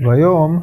[0.00, 0.62] והיום,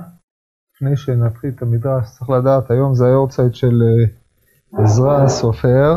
[0.75, 5.96] לפני שנתחיל את המדרש, צריך לדעת, היום זה היורצייט של אה, עזרא הסופר.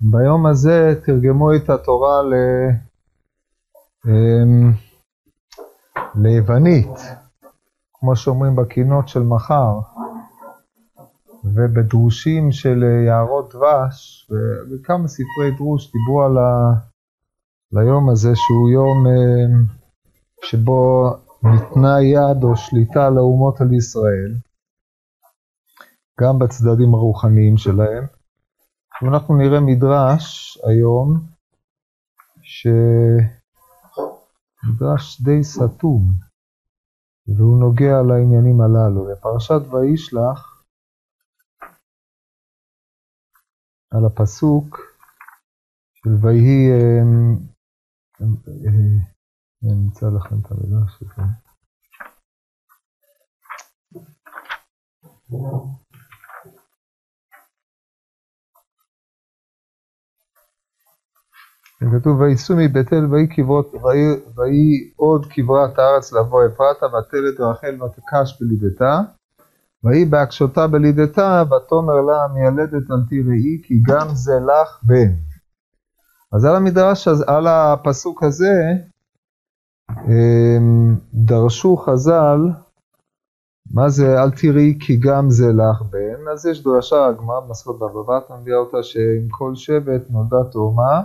[0.00, 2.34] ביום הזה תרגמו את התורה ל...
[4.06, 4.72] אמ,
[6.14, 6.98] ליוונית,
[7.92, 9.78] כמו שאומרים בקינות של מחר,
[11.44, 14.30] ובדרושים של אה, יערות דבש,
[14.70, 16.72] וכמה ספרי דרוש דיברו על ה...
[17.72, 19.58] ליום הזה, שהוא יום אה,
[20.42, 21.12] שבו
[21.42, 24.32] ניתנה יד או שליטה לאומות על ישראל,
[26.20, 28.04] גם בצדדים הרוחניים שלהם.
[29.02, 31.20] ואנחנו נראה מדרש היום,
[34.62, 36.02] שמדרש די סתום,
[37.26, 39.06] והוא נוגע לעניינים הללו.
[39.12, 40.56] בפרשת וישלח,
[43.90, 44.80] על הפסוק
[45.94, 47.02] של ויהי אה,
[48.20, 49.15] אה,
[49.62, 51.22] אני אמצא לכם את המדרש הזה.
[62.00, 68.40] כתוב, וייסעו מבית אל ויהי כברות, ויהי עוד כברת הארץ לבוא אפרתה, ותלד רחל ותקש
[68.40, 69.00] בלידתה,
[69.84, 75.12] ויהי בהקשותה בלידתה, ותאמר לה מיילדת אל תראי, כי גם זה לך בן.
[76.32, 78.52] אז על המדרש, על הפסוק הזה,
[81.14, 82.40] דרשו חז"ל,
[83.74, 84.22] מה זה?
[84.22, 88.58] אל תראי כי גם זה לך בן, אז יש דרשה, הגמרא במסכות בבא בתרא מביאה
[88.58, 91.02] אותה שעם כל שבט נולדה תאומה,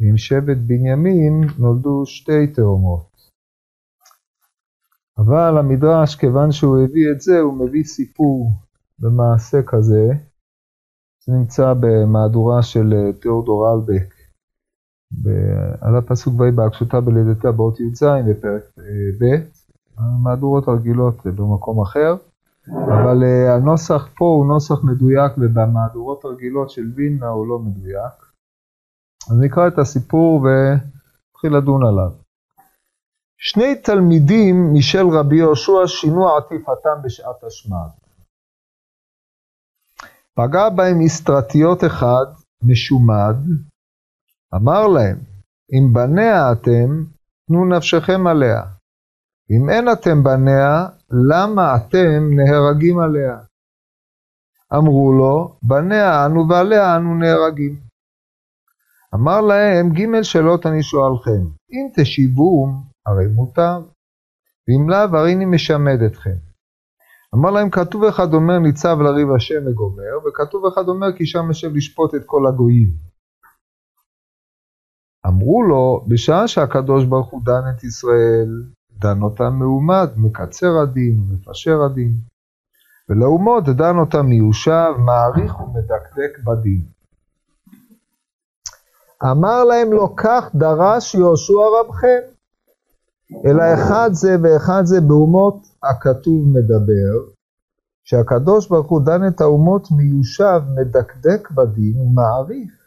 [0.00, 3.12] ועם שבט בנימין נולדו שתי תאומות.
[5.18, 8.50] אבל המדרש, כיוון שהוא הביא את זה, הוא מביא סיפור
[8.98, 10.08] במעשה כזה,
[11.26, 14.11] זה נמצא במהדורה של תיאודור אלבק,
[15.80, 18.84] על הפסוק ויהי בהקשותה בלידתה באות י"ז בפרק אה,
[19.20, 19.36] ב',
[19.98, 22.14] המהדורות הרגילות במקום אחר,
[22.68, 28.32] אבל אה, הנוסח פה הוא נוסח מדויק ובמהדורות הרגילות של וילנה הוא לא מדויק.
[29.30, 32.12] אז נקרא את הסיפור ונתחיל לדון עליו.
[33.38, 37.88] שני תלמידים משל רבי יהושע שינו עטיפתם בשעת השמד.
[40.34, 42.24] פגע בהם אסטרטיות אחד
[42.62, 43.36] משומד,
[44.54, 45.16] אמר להם,
[45.72, 47.04] אם בניה אתם,
[47.46, 48.62] תנו נפשכם עליה.
[49.50, 50.86] אם אין אתם בניה,
[51.28, 53.38] למה אתם נהרגים עליה?
[54.74, 57.76] אמרו לו, בניה אנו ועליה אנו נהרגים.
[59.14, 61.42] אמר להם, ג' שאלות אני שואלכם,
[61.72, 63.80] אם תשיבום, הרי מותר,
[64.68, 66.36] ואם לאו, הרי אני משמד אתכם.
[67.34, 71.74] אמר להם, כתוב אחד אומר ניצב לריב השם וגומר, וכתוב אחד אומר כי שם יושב
[71.74, 73.11] לשפוט את כל הגויים.
[75.26, 78.62] אמרו לו, בשעה שהקדוש ברוך הוא דן את ישראל,
[78.98, 82.12] דן אותם מעומד, מקצר הדין ומפשר הדין.
[83.08, 86.86] ולאומות דן אותם מיושב, מעריך ומדקדק בדין.
[89.30, 92.20] אמר להם לא כך דרש יהושע רבכם,
[93.46, 97.32] אלא אחד זה ואחד זה באומות הכתוב מדבר,
[98.04, 102.81] שהקדוש ברוך הוא דן את האומות מיושב, מדקדק בדין ומעריך.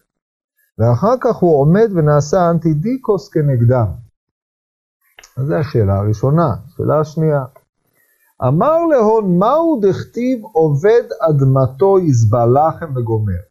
[0.77, 3.87] ואחר כך הוא עומד ונעשה אנטידיקוס כנגדם.
[5.37, 6.55] אז זו השאלה הראשונה.
[6.77, 7.43] שאלה השנייה,
[8.47, 13.41] אמר להון מהו דכתיב עובד אדמתו יסבע לחם וגומר.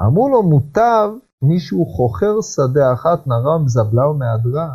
[0.00, 1.10] אמרו לו מוטב
[1.42, 4.70] מישהו חוכר שדה אחת נרם זבלה ומהדרה,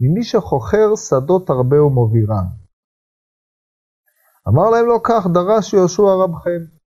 [0.00, 2.46] ממי שחוכר שדות הרבה ומובירם.
[4.48, 6.79] אמר להם לא כך דרש יהושע רבכם.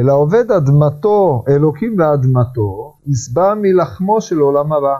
[0.00, 4.96] אלא עובד אדמתו, אלוקים ואדמתו, יסבע מלחמו של עולם הבא.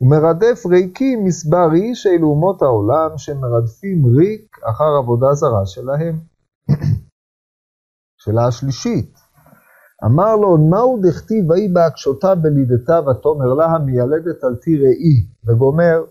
[0.00, 6.20] ומרדף ריקים מסבר איש אלו אומות העולם שמרדפים ריק אחר עבודה זרה שלהם.
[8.22, 9.14] שאלה השלישית,
[10.04, 16.04] אמר לו, נאו דכתיב ויהי בהקשותה בלידתה ותאמר לה המיילדת על תיראי, וגומר.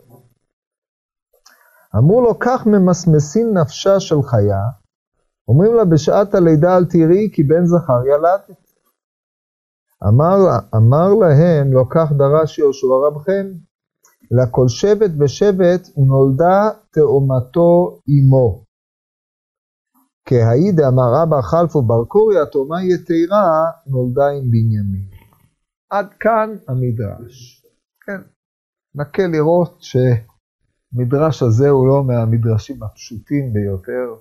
[1.98, 4.62] אמרו לו, כך ממסמסין נפשה של חיה,
[5.48, 8.62] אומרים לה בשעת הלידה אל תראי כי בן זכר ילדת.
[10.08, 10.36] אמר,
[10.76, 13.46] אמר להם לא כך דרש יהושע רבכם,
[14.34, 18.66] אלא כל שבט ושבט נולדה תאומתו אמו.
[20.28, 25.10] כהאי דאמר רבא חלפו בר קוריה תאומה יתרה נולדה עם בנימין.
[25.90, 27.66] עד כאן המדרש.
[28.06, 28.22] כן,
[28.96, 34.16] נקה לראות שמדרש הזה הוא לא מהמדרשים הפשוטים ביותר,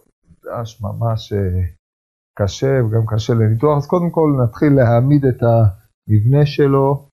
[0.44, 1.62] מדרש ממש אה,
[2.38, 7.08] קשה וגם קשה לניתוח, אז קודם כל נתחיל להעמיד את המבנה שלו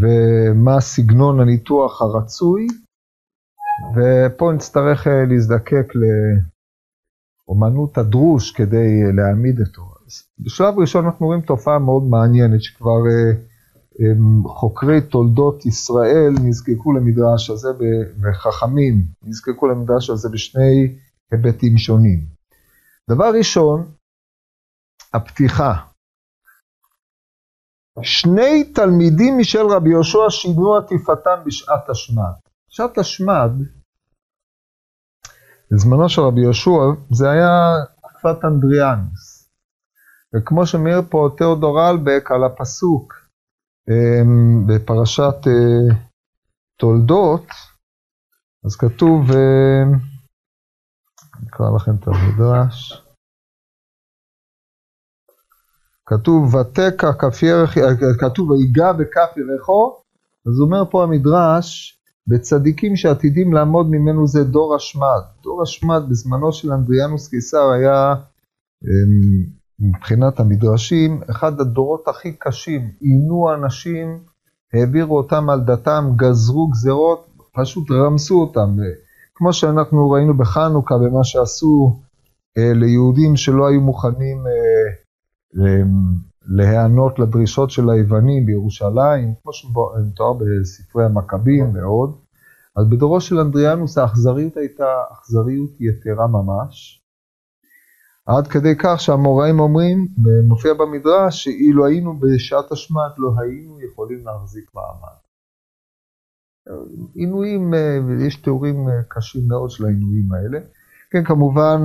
[0.00, 2.66] ומה סגנון הניתוח הרצוי,
[3.94, 5.92] ופה נצטרך להזדקק
[7.48, 9.82] לאומנות הדרוש כדי להעמיד אותו.
[10.38, 13.00] בשלב ראשון אנחנו רואים תופעה מאוד מעניינת שכבר
[14.46, 17.68] חוקרי תולדות ישראל נזקקו למדרש הזה,
[18.22, 20.96] וחכמים נזקקו למדרש הזה בשני
[21.32, 22.33] היבטים שונים.
[23.10, 23.94] דבר ראשון,
[25.14, 25.72] הפתיחה.
[28.02, 32.32] שני תלמידים משל רבי יהושע שינו עטיפתם בשעת השמד.
[32.68, 33.50] שעת השמד,
[35.70, 36.70] בזמנו של רבי יהושע,
[37.10, 37.50] זה היה
[37.96, 39.50] תקופת אנדריאנוס.
[40.34, 43.14] וכמו שמעיר פה תיאודור אלבק על הפסוק
[43.88, 45.96] אמ, בפרשת אה,
[46.78, 47.46] תולדות,
[48.64, 50.13] אז כתוב, אני
[51.54, 53.02] אקרא לכם את המדרש,
[56.06, 57.78] כתוב ותקע כף ירך,
[58.20, 60.00] כתוב ויגע בכף ירחו,
[60.46, 65.22] אז אומר פה המדרש, בצדיקים שעתידים לעמוד ממנו זה דור השמד.
[65.42, 68.14] דור השמד בזמנו של אנדריאנוס קיסר היה
[68.84, 69.44] אמ,
[69.78, 74.18] מבחינת המדרשים, אחד הדורות הכי קשים, עינו אנשים,
[74.72, 78.76] העבירו אותם על דתם, גזרו גזרות, פשוט רמסו אותם.
[79.34, 82.00] כמו שאנחנו ראינו בחנוכה, במה שעשו
[82.58, 84.52] אה, ליהודים שלא היו מוכנים אה,
[86.46, 92.16] להיענות לדרישות של היוונים בירושלים, כמו שמתואר בספרי המכבים ועוד.
[92.76, 97.04] אז בדורו של אנדריאנוס האכזריות הייתה אכזריות יתרה ממש.
[98.26, 100.08] עד כדי כך שהמוראים אומרים,
[100.48, 105.23] מופיע במדרש, שאילו היינו בשעת השמד לא היינו יכולים להחזיק מעמד.
[107.14, 110.58] עינויים, אה, יש תיאורים אה, קשים מאוד של העינויים האלה.
[111.10, 111.80] כן, כמובן,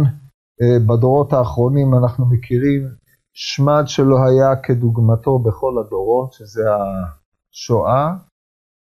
[0.61, 2.87] אה, בדורות האחרונים אנחנו מכירים
[3.33, 8.13] שמד שלא היה כדוגמתו בכל הדורות, שזה השואה,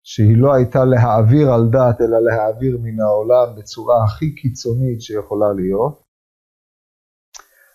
[0.04, 6.02] שהיא לא הייתה להעביר על דעת, אלא להעביר מן העולם בצורה הכי קיצונית שיכולה להיות.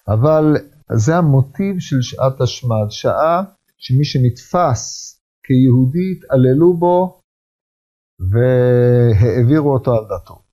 [0.09, 0.57] אבל
[0.93, 3.43] זה המוטיב של שעת השמד, שעה
[3.79, 5.15] שמי שנתפס
[5.47, 7.21] כיהודי התעללו בו
[8.21, 10.45] והעבירו אותו על דתו.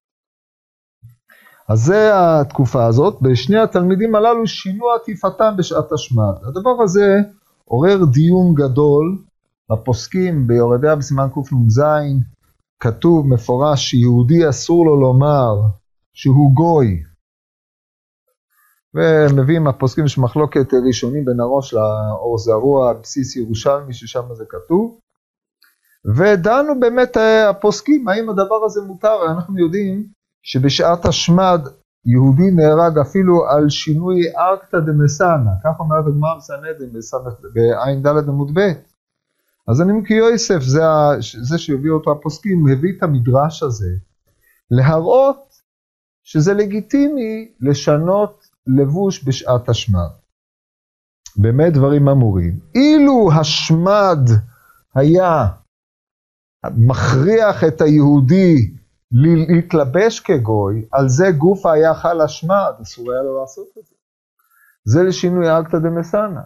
[1.70, 6.34] אז זה התקופה הזאת, בשני התלמידים הללו שינו עטיפתם בשעת השמד.
[6.44, 7.16] הדבר הזה
[7.66, 9.18] עורר דיון גדול
[9.72, 11.82] בפוסקים, ביורדיה בסימן קנ"ז,
[12.80, 15.56] כתוב מפורש שיהודי אסור לו לומר
[16.14, 17.04] שהוא גוי,
[18.94, 25.00] ומביאים הפוסקים יש מחלוקת ראשונים בין הראש לאור זרוע, בסיס ירושלמי, ששם זה כתוב.
[26.06, 30.06] ודנו באמת אה, הפוסקים, האם הדבר הזה מותר, אנחנו יודעים
[30.44, 31.62] שבשעת השמד
[32.06, 36.94] יהודי נהרג אפילו על שינוי ארקתא דמסנא, כך אומרת הגמרא בסנהדרין
[37.54, 38.72] בע"ד עמוד ב'.
[39.68, 40.82] אז אני מכיר יוסף, זה,
[41.42, 43.90] זה שהביא אותו הפוסקים, הביא את המדרש הזה,
[44.72, 45.52] להראות
[46.24, 50.10] שזה לגיטימי לשנות לבוש בשעת השמד.
[51.38, 52.60] באמת דברים אמורים.
[52.76, 54.20] אילו השמד
[54.96, 55.48] היה
[56.70, 58.72] מכריח את היהודי
[59.12, 63.96] להתלבש כגוי, על זה גוף היה חל השמד, אסור היה לו לעשות את זה.
[64.86, 66.42] זה לשינוי אקתא דמסנא.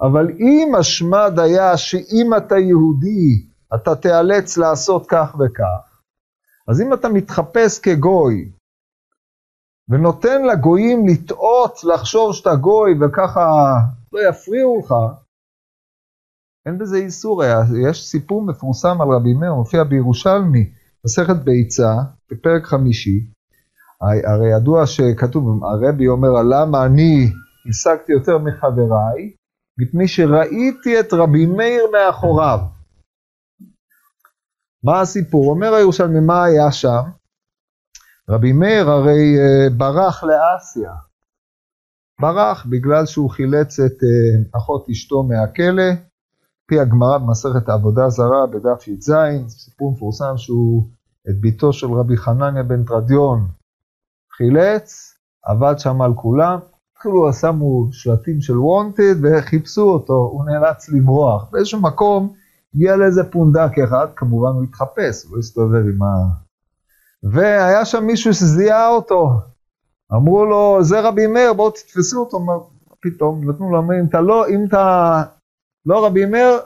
[0.00, 6.00] אבל אם השמד היה שאם אתה יהודי, אתה תיאלץ לעשות כך וכך,
[6.68, 8.50] אז אם אתה מתחפש כגוי,
[9.88, 13.74] ונותן לגויים לטעות, לחשוב שאתה גוי וככה
[14.12, 14.94] לא יפריעו לך,
[16.66, 17.42] אין בזה איסור.
[17.88, 20.72] יש סיפור מפורסם על רבי מאיר, מופיע בירושלמי,
[21.04, 21.94] מסכת ביצה,
[22.30, 23.26] בפרק חמישי.
[24.00, 27.32] הרי ידוע שכתוב, הרבי אומר, למה אני
[27.68, 29.32] השגתי יותר מחבריי?
[29.78, 32.58] מפני שראיתי את רבי מאיר מאחוריו.
[34.84, 35.50] מה הסיפור?
[35.50, 37.02] אומר הירושלמי, מה היה שם?
[38.28, 40.92] רבי מאיר הרי אה, ברח לאסיה.
[42.20, 46.09] ברח בגלל שהוא חילץ את אה, אחות אשתו מהכלא.
[46.70, 49.12] פי הגמרא במסכת העבודה זרה בדף י"ז,
[49.48, 50.82] סיפור מפורסם שהוא
[51.30, 53.46] את ביתו של רבי חנניה בן תרדיון
[54.36, 56.58] חילץ, עבד שם על כולם,
[56.92, 61.48] התחילו שמו שלטים של וונטד וחיפשו אותו, הוא נאלץ לברוח.
[61.52, 62.32] באיזשהו מקום
[62.74, 66.06] הגיע לאיזה פונדק אחד, כמובן הוא התחפש, הוא לא הסתובב עם ה...
[67.32, 69.30] והיה שם מישהו שזיהה אותו.
[70.12, 72.38] אמרו לו, זה רבי מאיר, בואו תתפסו אותו.
[73.00, 75.22] פתאום, נתנו לו, אומרים, אתה לא, אם אתה
[75.86, 76.60] לא רבי מאיר,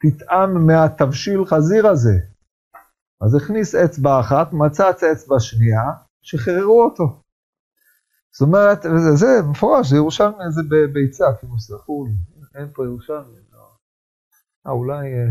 [0.00, 2.18] תטעם מהתבשיל חזיר הזה.
[3.20, 5.82] אז הכניס אצבע אחת, מצץ אצבע שנייה,
[6.22, 7.22] שחררו אותו.
[8.32, 12.12] זאת אומרת, זה, זה מפורש, זה ירושלמי, זה בביצה, כאילו סלחו לי,
[12.54, 13.38] אין פה ירושלמי.
[13.52, 13.68] לא.
[14.66, 15.30] אה, אולי, אה,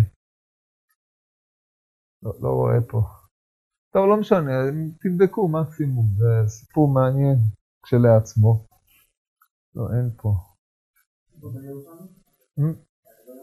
[2.24, 3.02] לא, לא רואה פה.
[3.94, 4.52] טוב, לא משנה,
[5.02, 7.38] תבדקו מקסימום, זה סיפור מעניין
[7.84, 8.66] כשלעצמו.
[9.76, 10.34] לא, אין פה.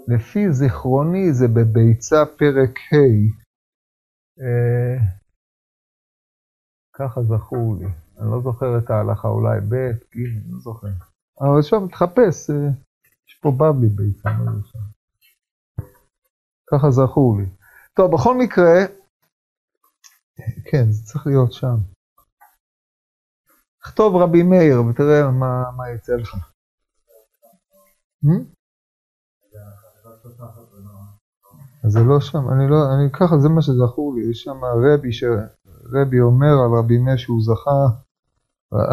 [0.08, 3.42] לפי זיכרוני זה בביצה פרק ה',
[4.40, 4.96] אה,
[6.92, 7.86] ככה זכור לי.
[8.18, 10.86] אני לא זוכר את ההלכה, אולי ב', ג', לא זוכר.
[11.40, 12.70] אבל עכשיו תחפש, אה,
[13.28, 14.78] יש פה בבלי ביצה, לא יודע שם.
[16.66, 17.46] ככה זכור לי.
[17.94, 18.78] טוב, בכל מקרה,
[20.70, 21.76] כן, זה צריך להיות שם.
[23.78, 26.34] תכתוב רבי מאיר ותראה מה, מה יצא לך.
[28.24, 28.61] Hmm?
[31.86, 36.20] זה לא שם, אני לא, אני ככה, זה מה שזכור לי, יש שם רבי, שרבי
[36.20, 37.86] אומר על רבי מאיר שהוא זכה,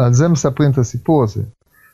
[0.04, 1.42] על זה מספרים את הסיפור הזה.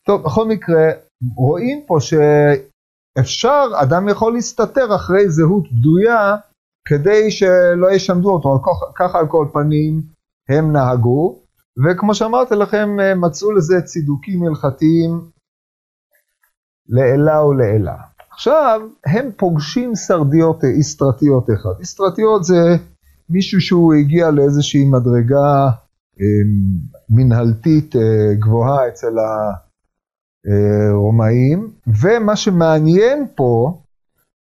[0.07, 0.91] טוב, בכל מקרה,
[1.37, 6.37] רואים פה שאפשר, אדם יכול להסתתר אחרי זהות בדויה
[6.89, 8.63] כדי שלא ישמדו אותו,
[8.95, 10.03] ככה על כל פנים
[10.49, 11.39] הם נהגו,
[11.85, 15.31] וכמו שאמרתי לכם, מצאו לזה צידוקים הלכתיים
[16.89, 18.16] לעילה ולעילה.
[18.37, 21.81] עכשיו, הם פוגשים סרדיות איסטרטיות אחד.
[21.81, 22.77] איסטרטיות זה
[23.31, 25.69] מישהו שהוא הגיע לאיזושהי מדרגה
[26.21, 26.25] אמ,
[27.11, 29.15] מנהלתית אה, גבוהה אצל
[30.45, 33.83] הרומאים, ומה שמעניין פה,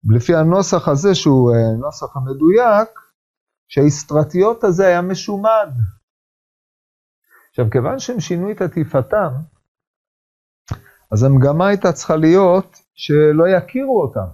[0.10, 2.90] לפי הנוסח הזה, שהוא אה, נוסח המדויק,
[3.68, 5.70] שהאיסטרטיות הזה היה משומד.
[7.50, 9.32] עכשיו, כיוון שהם שינו את עטיפתם,
[11.12, 14.28] אז המגמה הייתה צריכה להיות שלא יכירו אותם.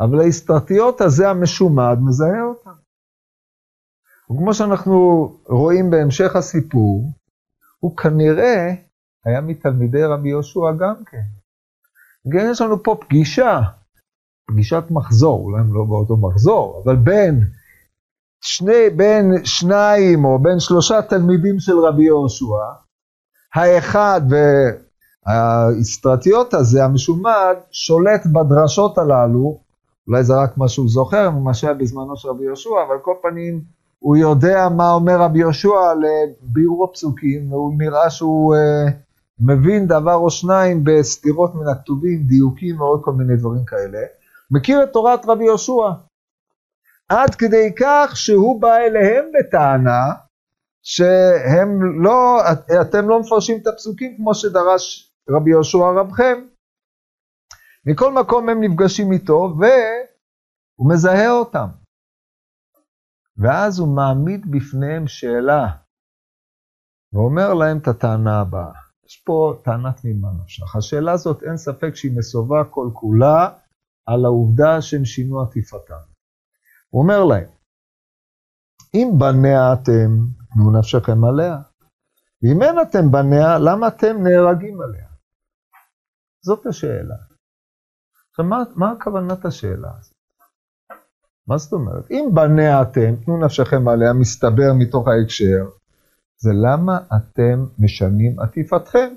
[0.00, 2.78] אבל האסטרטיות הזה המשומד מזהה אותם.
[4.30, 4.96] וכמו שאנחנו
[5.46, 7.12] רואים בהמשך הסיפור,
[7.78, 8.74] הוא כנראה
[9.24, 11.22] היה מתלמידי רבי יהושע גם כן.
[12.32, 13.60] כן, יש לנו פה פגישה,
[14.48, 17.40] פגישת מחזור, אולי הם לא באותו מחזור, אבל בין,
[18.40, 22.44] שני, בין שניים או בין שלושה תלמידים של רבי יהושע,
[23.54, 24.20] האחד
[25.28, 29.58] והאסטרטיות הזה, המשומד, שולט בדרשות הללו,
[30.08, 33.60] אולי זה רק מה שהוא זוכר ממה שהיה בזמנו של רבי יהושע, אבל כל פנים
[33.98, 38.92] הוא יודע מה אומר רבי יהושע לביאור הפסוקים, והוא נראה שהוא uh,
[39.40, 43.98] מבין דבר או שניים בסתירות מן הכתובים, דיוקים ועוד כל מיני דברים כאלה.
[44.50, 45.90] מכיר את תורת רבי יהושע.
[47.08, 50.12] עד כדי כך שהוא בא אליהם בטענה
[50.82, 56.46] שהם לא, את, אתם לא מפרשים את הפסוקים כמו שדרש רבי יהושע רבכם.
[57.86, 61.68] מכל מקום הם נפגשים איתו והוא מזהה אותם.
[63.36, 65.66] ואז הוא מעמיד בפניהם שאלה,
[67.12, 68.72] ואומר להם את הטענה הבאה.
[69.06, 70.76] יש פה טענה תמימה נפשך.
[70.76, 73.58] השאלה הזאת, אין ספק שהיא מסובה כל כולה
[74.06, 76.02] על העובדה שהם שינו עטיפתם.
[76.90, 77.48] הוא אומר להם,
[78.94, 80.10] אם בניה אתם,
[80.54, 81.56] תנו נפשכם עליה.
[82.42, 85.07] ואם אין אתם בניה, למה אתם נהרגים עליה?
[86.48, 87.16] זאת השאלה.
[88.30, 90.14] עכשיו, מה, מה הכוונת השאלה הזאת?
[91.46, 92.10] מה זאת אומרת?
[92.10, 95.64] אם בניה אתם, תנו נפשכם עליה, מסתבר מתוך ההקשר,
[96.36, 99.08] זה למה אתם משנים עטיפתכם.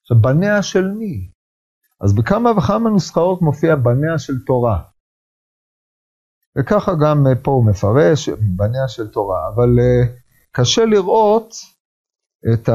[0.00, 1.30] עכשיו, בניה של מי?
[2.00, 4.82] אז בכמה וכמה נוסחאות מופיע בניה של תורה.
[6.58, 10.08] וככה גם פה הוא מפרש, בניה של תורה, אבל uh,
[10.52, 11.54] קשה לראות
[12.52, 12.68] את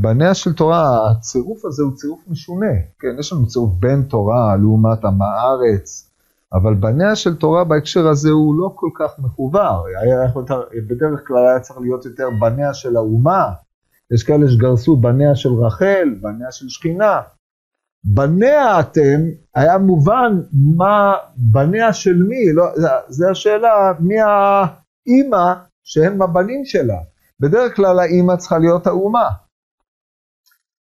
[0.00, 2.72] בניה של תורה, הצירוף הזה הוא צירוף משונה.
[2.98, 6.10] כן, יש לנו צירוף בין תורה לעומת עם הארץ,
[6.52, 10.44] אבל בניה של תורה בהקשר הזה הוא לא כל כך מחובר, היה יכול,
[10.88, 13.52] בדרך כלל היה צריך להיות יותר בניה של האומה,
[14.14, 17.20] יש כאלה שגרסו בניה של רחל, בניה של שכינה.
[18.04, 19.20] בניה אתם,
[19.54, 20.40] היה מובן
[20.76, 22.64] מה בניה של מי, לא,
[23.08, 25.52] זה השאלה מי האימא
[25.84, 26.98] שהם הבנים שלה.
[27.42, 29.28] בדרך כלל האימא צריכה להיות האומה.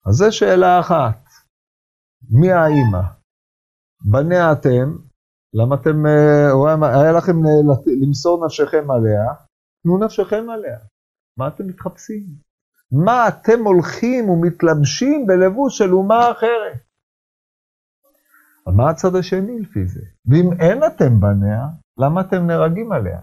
[0.06, 1.24] אז זו שאלה אחת,
[2.30, 3.02] מי האימא?
[4.12, 4.98] בניה אתם,
[5.54, 9.34] למה אתם, אה, היה לכם אה, למסור נפשכם עליה?
[9.84, 10.78] תנו נפשכם עליה.
[11.38, 12.26] מה אתם מתחפשים?
[12.92, 16.80] מה אתם הולכים ומתלבשים בלבוש של אומה אחרת?
[18.68, 20.02] מה הצד השני לפי זה?
[20.26, 23.20] ואם אין אתם בניה, למה אתם נהרגים עליה?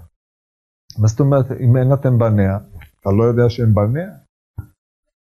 [0.99, 2.59] מה זאת אומרת, אם אין אתם בניה,
[3.01, 4.09] אתה לא יודע שהם בניה?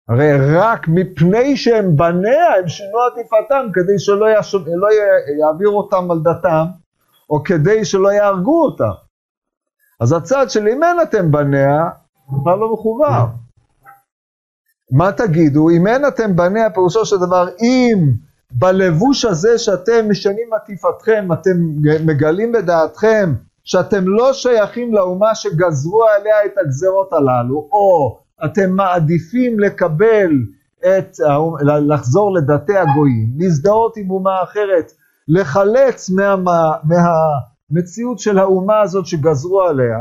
[0.10, 4.55] הרי רק מפני שהם בניה, הם שינו עטיפתם כדי שלא יש...
[4.55, 4.88] לא
[5.39, 6.65] יעבירו אותם על דתם,
[7.29, 8.91] או כדי שלא יהרגו אותם.
[10.00, 11.89] אז הצד של אם אין אתם בניה,
[12.29, 13.25] בכלל לא מחובר.
[14.91, 15.70] מה תגידו?
[15.70, 18.12] אם אין אתם בניה, פירושו של דבר, אם
[18.51, 21.51] בלבוש הזה שאתם משנים עטיפתכם, אתם
[22.05, 30.32] מגלים בדעתכם שאתם לא שייכים לאומה שגזרו עליה את הגזרות הללו, או אתם מעדיפים לקבל
[30.79, 31.12] את,
[31.88, 34.91] לחזור לדתי הגויים, להזדהות עם אומה אחרת,
[35.27, 36.36] לחלץ מה,
[36.84, 40.00] מהמציאות של האומה הזאת שגזרו עליה,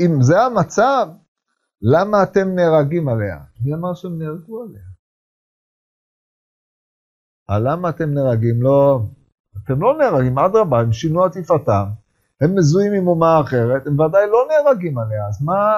[0.00, 1.08] אם זה המצב,
[1.82, 3.38] למה אתם נהרגים עליה?
[3.64, 4.82] מי אמר שהם נהרגו עליה?
[7.50, 8.62] למה אתם נהרגים?
[8.62, 9.00] לא,
[9.64, 11.84] אתם לא נהרגים, אדרבה, הם שינו עטיפתם,
[12.40, 15.76] הם מזוהים עם אומה אחרת, הם ודאי לא נהרגים עליה, אז מה,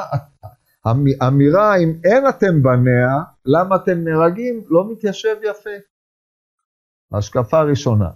[1.20, 5.70] האמירה אם אין אתם בניה, למה אתם נהרגים, לא מתיישב יפה.
[7.12, 8.10] השקפה ראשונה.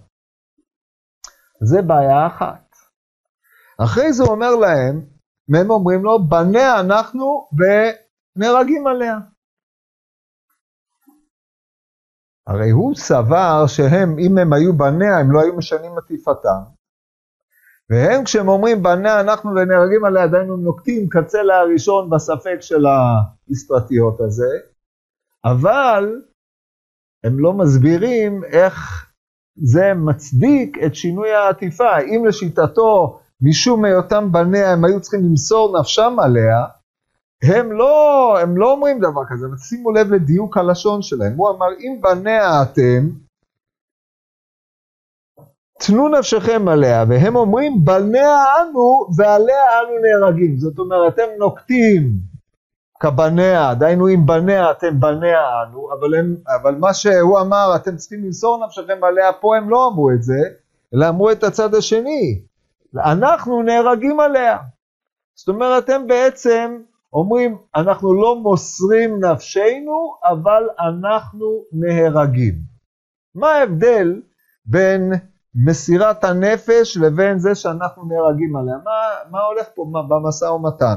[1.61, 2.77] זה בעיה אחת.
[3.79, 5.07] אחרי זה הוא אומר להם,
[5.55, 9.19] הם אומרים לו, בניה אנחנו ונהרגים עליה.
[12.51, 16.61] הרי הוא סבר שהם, אם הם היו בניה, הם לא היו משנים עטיפתם.
[17.91, 24.21] והם כשהם אומרים בניה אנחנו ונהרגים עליה, עדיין הם נוקטים קצה הראשון בספק של האסטרטיות
[24.21, 24.59] הזה,
[25.45, 26.23] אבל
[27.25, 29.07] הם לא מסבירים איך
[29.57, 31.99] זה מצדיק את שינוי העטיפה.
[31.99, 36.65] אם לשיטתו, משום היותם בניה, הם היו צריכים למסור נפשם עליה,
[37.43, 41.37] הם לא, הם לא אומרים דבר כזה, אבל שימו לב לדיוק הלשון שלהם.
[41.37, 43.09] הוא אמר, אם בניה אתם,
[45.87, 50.57] תנו נפשכם עליה, והם אומרים, בניה אנו ועליה אנו נהרגים.
[50.57, 52.13] זאת אומרת, אתם נוקטים
[53.01, 58.25] כבניה, דהיינו אם בניה אתם בניה אנו, אבל, הם, אבל מה שהוא אמר, אתם צריכים
[58.25, 60.41] למסור נפשכם עליה, פה הם לא אמרו את זה,
[60.95, 62.41] אלא אמרו את הצד השני.
[62.97, 64.59] אנחנו נהרגים עליה.
[65.35, 66.79] זאת אומרת, הם בעצם
[67.13, 72.55] אומרים, אנחנו לא מוסרים נפשנו, אבל אנחנו נהרגים.
[73.35, 74.23] מה ההבדל
[74.65, 75.13] בין
[75.55, 78.77] מסירת הנפש לבין זה שאנחנו נהרגים עליה?
[78.85, 80.95] מה, מה הולך פה במשא ומתן?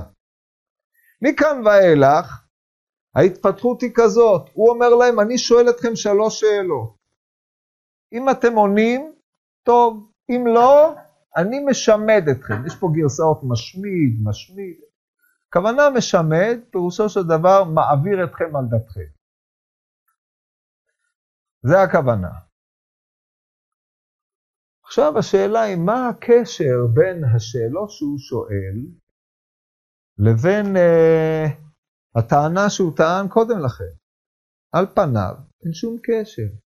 [1.21, 2.43] מכאן ואילך,
[3.15, 6.95] ההתפתחות היא כזאת, הוא אומר להם, אני שואל אתכם שלוש שאלות.
[8.13, 9.13] אם אתם עונים,
[9.63, 10.93] טוב, אם לא,
[11.37, 12.65] אני משמד אתכם.
[12.67, 14.75] יש פה גרסאות משמיד, משמיד.
[15.53, 19.09] כוונה משמד, פירושו של דבר מעביר אתכם על דתכם.
[21.69, 22.33] זה הכוונה.
[24.85, 28.77] עכשיו השאלה היא, מה הקשר בין השאלות שהוא שואל
[30.17, 31.49] לבין uh,
[32.15, 33.93] הטענה שהוא טען קודם לכן?
[34.71, 36.62] על פניו, אין שום קשר.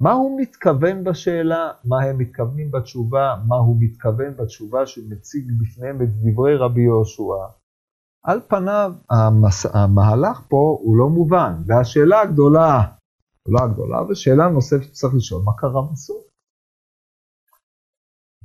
[0.00, 6.08] מה הוא מתכוון בשאלה, מה הם מתכוונים בתשובה, מה הוא מתכוון בתשובה שמציג בפניהם את
[6.08, 7.46] דברי רבי יהושע.
[8.24, 9.66] על פניו המס...
[9.66, 12.82] המהלך פה הוא לא מובן, והשאלה הגדולה,
[13.46, 16.24] לא הגדולה, ושאלה נוספת שצריך לשאול, מה קרה בסוף?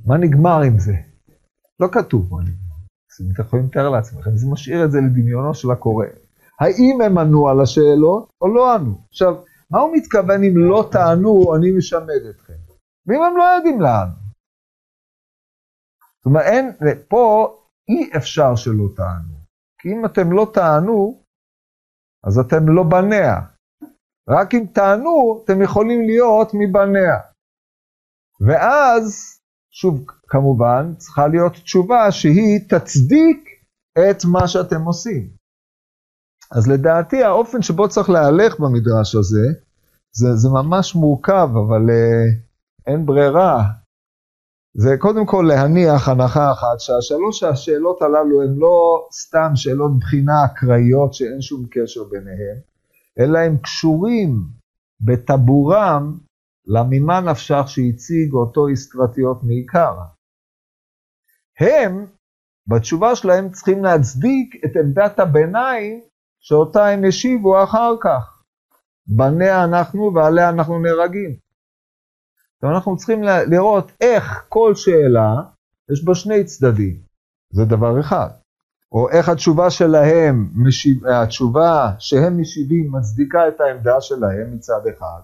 [0.06, 0.94] מה נגמר עם זה?
[1.80, 2.76] לא כתוב מה נגמר.
[3.12, 6.06] אז אתם יכולים לתאר לעצמכם, זה משאיר את זה לדמיונו של הקורא.
[6.60, 8.98] האם הם ענו על השאלות או לא ענו?
[9.10, 9.36] עכשיו,
[9.71, 12.54] מה הוא מתכוון אם לא טענו, אני משמד אתכם?
[13.08, 14.10] ואם הם לא יודעים לאן?
[16.17, 16.71] זאת אומרת, אין,
[17.08, 17.56] פה
[17.89, 19.36] אי אפשר שלא טענו.
[19.82, 21.23] כי אם אתם לא טענו,
[22.23, 23.41] אז אתם לא בניה.
[24.30, 27.19] רק אם טענו, אתם יכולים להיות מבניה.
[28.47, 29.38] ואז,
[29.71, 33.49] שוב, כמובן, צריכה להיות תשובה שהיא תצדיק
[33.93, 35.35] את מה שאתם עושים.
[36.51, 39.47] אז לדעתי האופן שבו צריך להלך במדרש הזה,
[40.12, 42.45] זה, זה ממש מורכב, אבל uh,
[42.88, 43.63] אין ברירה.
[44.77, 51.13] זה קודם כל להניח הנחה אחת, שהשלוש השאלות הללו הן לא סתם שאלות בחינה אקראיות
[51.13, 52.60] שאין שום קשר ביניהן,
[53.19, 54.41] אלא הם קשורים
[55.01, 56.17] בטבורם
[56.67, 59.95] לממה נפשך שהציג אותו איסקרטיות מעיקר.
[61.60, 62.05] הם,
[62.67, 66.01] בתשובה שלהם, צריכים להצדיק את עמדת הביניים
[66.47, 68.41] שאותה הם השיבו אחר כך.
[69.08, 71.36] בניה אנחנו ועליה אנחנו נהרגים.
[72.63, 75.36] אנחנו צריכים לראות איך כל שאלה,
[75.91, 76.95] יש בה שני צדדים,
[77.51, 78.29] זה דבר אחד.
[78.91, 85.21] או איך התשובה שלהם, משיב, התשובה שהם משיבים מצדיקה את העמדה שלהם מצד אחד,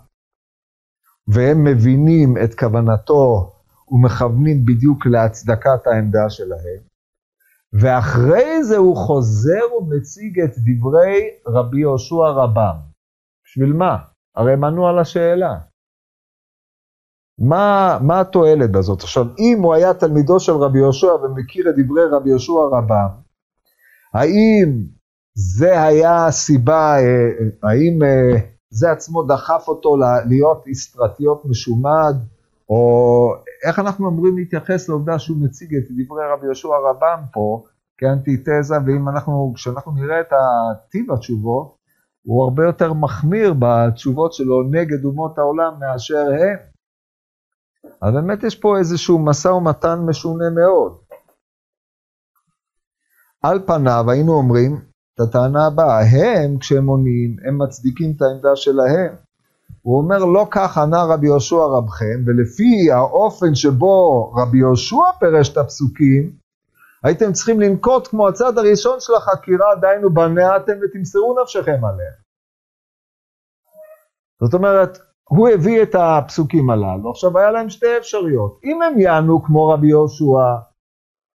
[1.28, 3.54] והם מבינים את כוונתו
[3.92, 6.91] ומכוונים בדיוק להצדקת העמדה שלהם,
[7.74, 12.76] ואחרי זה הוא חוזר ומציג את דברי רבי יהושע רבם.
[13.46, 13.98] בשביל מה?
[14.36, 15.58] הרי הם ענו על השאלה.
[17.40, 19.02] מה, מה התועלת בזאת?
[19.02, 23.08] עכשיו, אם הוא היה תלמידו של רבי יהושע ומכיר את דברי רבי יהושע רבם,
[24.14, 24.86] האם
[25.34, 27.30] זה היה הסיבה, אה,
[27.64, 29.98] האם אה, זה עצמו דחף אותו
[30.30, 32.16] להיות אסטרטיות משומד,
[32.70, 37.64] או איך אנחנו אמורים להתייחס לעובדה שהוא מציג את דברי רבי יהושע רבם פה
[37.98, 40.34] כאנטיתזה, ואם אנחנו, כשאנחנו נראה את
[40.90, 41.76] טיב התשובות,
[42.24, 46.58] הוא הרבה יותר מחמיר בתשובות שלו נגד אומות העולם מאשר הם.
[48.02, 50.98] אז באמת יש פה איזשהו משא ומתן משונה מאוד.
[53.44, 54.76] על פניו היינו אומרים
[55.14, 59.16] את הטענה הבאה, הם כשהם עונים, הם מצדיקים את העמדה שלהם.
[59.82, 65.58] הוא אומר לא כך ענה רבי יהושע רבכם, ולפי האופן שבו רבי יהושע פירש את
[65.58, 66.32] הפסוקים,
[67.04, 72.22] הייתם צריכים לנקוט כמו הצד הראשון של החקירה, דהיינו בנעתם ותמסרו נפשכם עליהם.
[74.42, 74.98] זאת אומרת,
[75.30, 78.60] הוא הביא את הפסוקים הללו, עכשיו היה להם שתי אפשרויות.
[78.64, 80.56] אם הם יענו כמו רבי יהושע,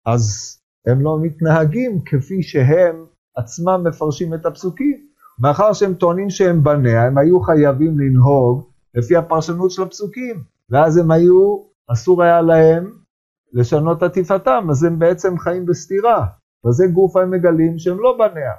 [0.06, 0.54] אז
[0.86, 5.13] הם לא מתנהגים כפי שהם עצמם מפרשים את הפסוקים.
[5.38, 11.10] מאחר שהם טוענים שהם בניה, הם היו חייבים לנהוג לפי הפרשנות של הפסוקים, ואז הם
[11.10, 11.58] היו,
[11.92, 12.92] אסור היה להם
[13.52, 16.26] לשנות עטיפתם, אז הם בעצם חיים בסתירה.
[16.66, 18.52] וזה גוף הם מגלים שהם לא בניה.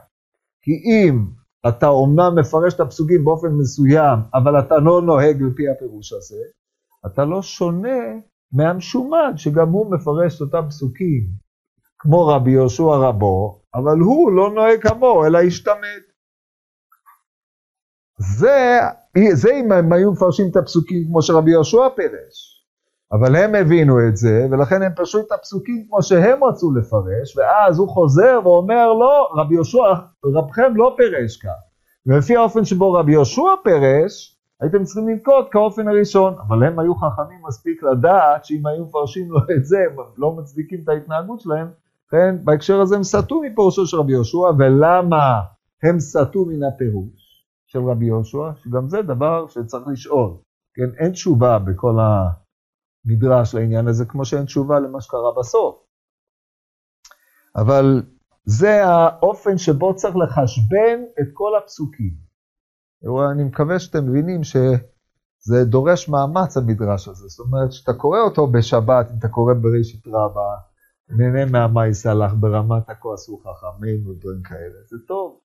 [0.62, 1.26] כי אם
[1.68, 6.42] אתה אומנם מפרש את הפסוקים באופן מסוים, אבל אתה לא נוהג לפי הפירוש הזה,
[7.06, 8.00] אתה לא שונה
[8.52, 11.28] מהמשומד, שגם הוא מפרש את אותם פסוקים,
[12.00, 16.15] כמו רבי יהושע רבו, אבל הוא לא נוהג כמוהו, אלא השתמט.
[18.18, 18.80] זה,
[19.34, 22.56] זה אם הם היו מפרשים את הפסוקים כמו שרבי יהושע פירש.
[23.12, 27.80] אבל הם הבינו את זה, ולכן הם פרשו את הפסוקים כמו שהם רצו לפרש, ואז
[27.80, 29.94] הוא חוזר ואומר, לא, רבי יהושע,
[30.26, 31.50] רבכם לא פירש כך.
[32.06, 37.40] ולפי האופן שבו רבי יהושע פירש, הייתם צריכים לנקוט כאופן הראשון, אבל הם היו חכמים
[37.48, 41.68] מספיק לדעת שאם היו מפרשים לו את זה, הם לא מצדיקים את ההתנהגות שלהם,
[42.12, 45.40] כן, בהקשר הזה הם סטו מפירושו של רבי יהושע, ולמה
[45.84, 47.25] הם סטו מן הפירוש
[47.68, 48.52] של רבי יהושע?
[48.56, 50.32] שגם זה דבר שצריך לשאול,
[50.74, 52.30] כן, אין תשובה בכל ה...
[53.06, 55.76] מדרש לעניין הזה, כמו שאין תשובה למה שקרה בסוף.
[57.56, 58.04] אבל
[58.46, 62.14] זה האופן שבו צריך לחשבן את כל הפסוקים.
[63.32, 67.28] אני מקווה שאתם מבינים שזה דורש מאמץ המדרש הזה.
[67.28, 70.56] זאת אומרת, כשאתה קורא אותו בשבת, אם אתה קורא בראשית רבה,
[71.10, 75.40] נהנה מהמאי סלח ברמת הכועסו חכמינו, דברים כאלה, זה טוב.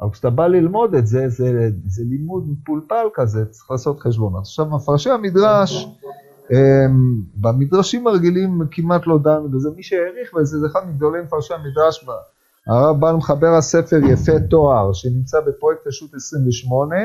[0.00, 4.40] אבל כשאתה בא ללמוד את זה, זה, זה לימוד מפולפל כזה, צריך לעשות חשבונות.
[4.40, 5.86] עכשיו, מפרשי המדרש,
[6.52, 12.04] אמ, במדרשים הרגילים כמעט לא דנו בזה, מי שהעריך בזה זה אחד מגדולי מפרשי המדרש,
[12.66, 16.96] הרב בעל מחבר הספר יפה תואר, שנמצא בפרויקט השו"ת 28,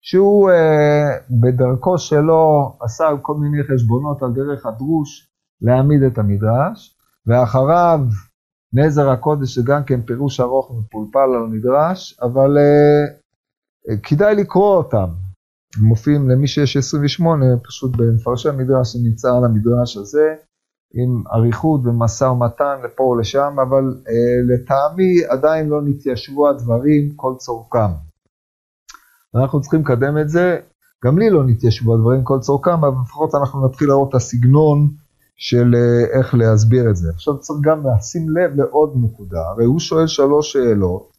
[0.00, 5.30] שהוא אה, בדרכו שלו עשה כל מיני חשבונות על דרך הדרוש
[5.62, 8.00] להעמיד את המדרש, ואחריו
[8.72, 15.06] נזר הקודש שגם כן פירוש ארוך מפולפל על המדרש, אבל אה, כדאי לקרוא אותם,
[15.80, 20.34] מופיעים למי שיש 28, פשוט במפרשי המדרש שנמצא על המדרש הזה,
[20.94, 27.92] עם אריכות ומשא ומתן לפה ולשם, אבל אה, לטעמי עדיין לא נתיישבו הדברים כל צורכם.
[29.34, 30.58] אנחנו צריכים לקדם את זה,
[31.04, 34.90] גם לי לא נתיישבו הדברים כל צורכם, אבל לפחות אנחנו נתחיל לראות את הסגנון
[35.36, 37.10] של אה, איך להסביר את זה.
[37.14, 41.16] עכשיו צריך גם לשים לב לעוד נקודה, הרי הוא שואל שלוש שאלות,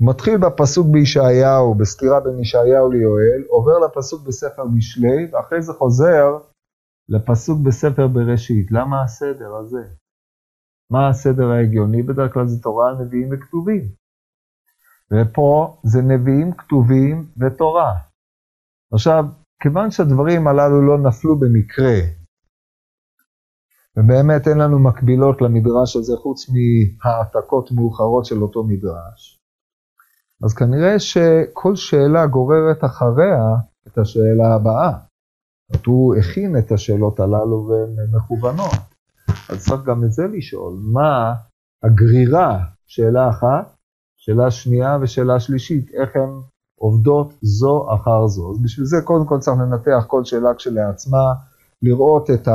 [0.00, 6.38] מתחיל בפסוק בישעיהו, בסתירה בין ישעיהו ליואל, עובר לפסוק בספר משלי, ואחרי זה חוזר
[7.08, 8.70] לפסוק בספר בראשית.
[8.70, 9.82] למה הסדר הזה?
[10.90, 12.02] מה הסדר ההגיוני?
[12.02, 13.82] בדרך כלל זה תורה על נביאים וכתובים.
[15.12, 17.94] ופה זה נביאים, כתובים ותורה.
[18.92, 19.24] עכשיו,
[19.62, 21.94] כיוון שהדברים הללו לא נפלו במקרה,
[23.96, 29.40] ובאמת אין לנו מקבילות למדרש הזה חוץ מהעתקות מאוחרות של אותו מדרש,
[30.44, 33.44] אז כנראה שכל שאלה גוררת אחריה
[33.86, 34.92] את השאלה הבאה.
[35.72, 38.94] זאת הוא הכין את השאלות הללו והן מכוונות.
[39.48, 41.34] אז צריך גם את זה לשאול, מה
[41.84, 43.76] הגרירה, שאלה אחת,
[44.16, 46.30] שאלה שנייה ושאלה שלישית, איך הן
[46.80, 48.50] עובדות זו אחר זו.
[48.50, 51.34] אז בשביל זה קודם כל צריך לנתח כל שאלה כשלעצמה,
[51.82, 52.48] לראות את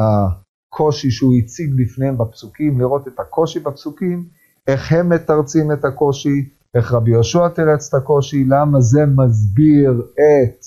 [0.73, 4.25] הקושי שהוא הציג בפניהם בפסוקים, לראות את הקושי בפסוקים,
[4.67, 10.59] איך הם מתרצים את הקושי, איך רבי יהושע תרץ את הקושי, למה זה מסביר את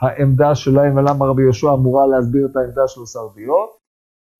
[0.00, 3.70] העמדה שלהם ולמה רבי יהושע אמורה להסביר את העמדה של סרביות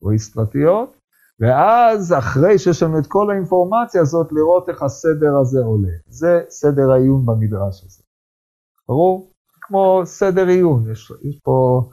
[0.03, 0.97] או אסטרטיות,
[1.41, 5.95] ואז אחרי שיש לנו את כל האינפורמציה הזאת, לראות איך הסדר הזה עולה.
[6.07, 8.03] זה סדר העיון במדרש הזה.
[8.89, 9.33] ברור?
[9.61, 11.89] כמו סדר עיון, יש, יש פה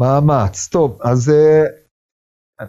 [0.00, 0.68] מאמץ.
[0.68, 1.64] טוב, אז אה,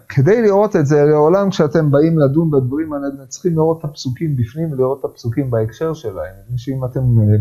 [0.10, 4.36] כדי לראות את זה, לעולם כשאתם באים לדון בדברים האלה, אתם צריכים לראות את הפסוקים
[4.36, 6.36] בפנים ולראות את הפסוקים בהקשר שלהם.
[6.58, 7.38] שאם אתם אה,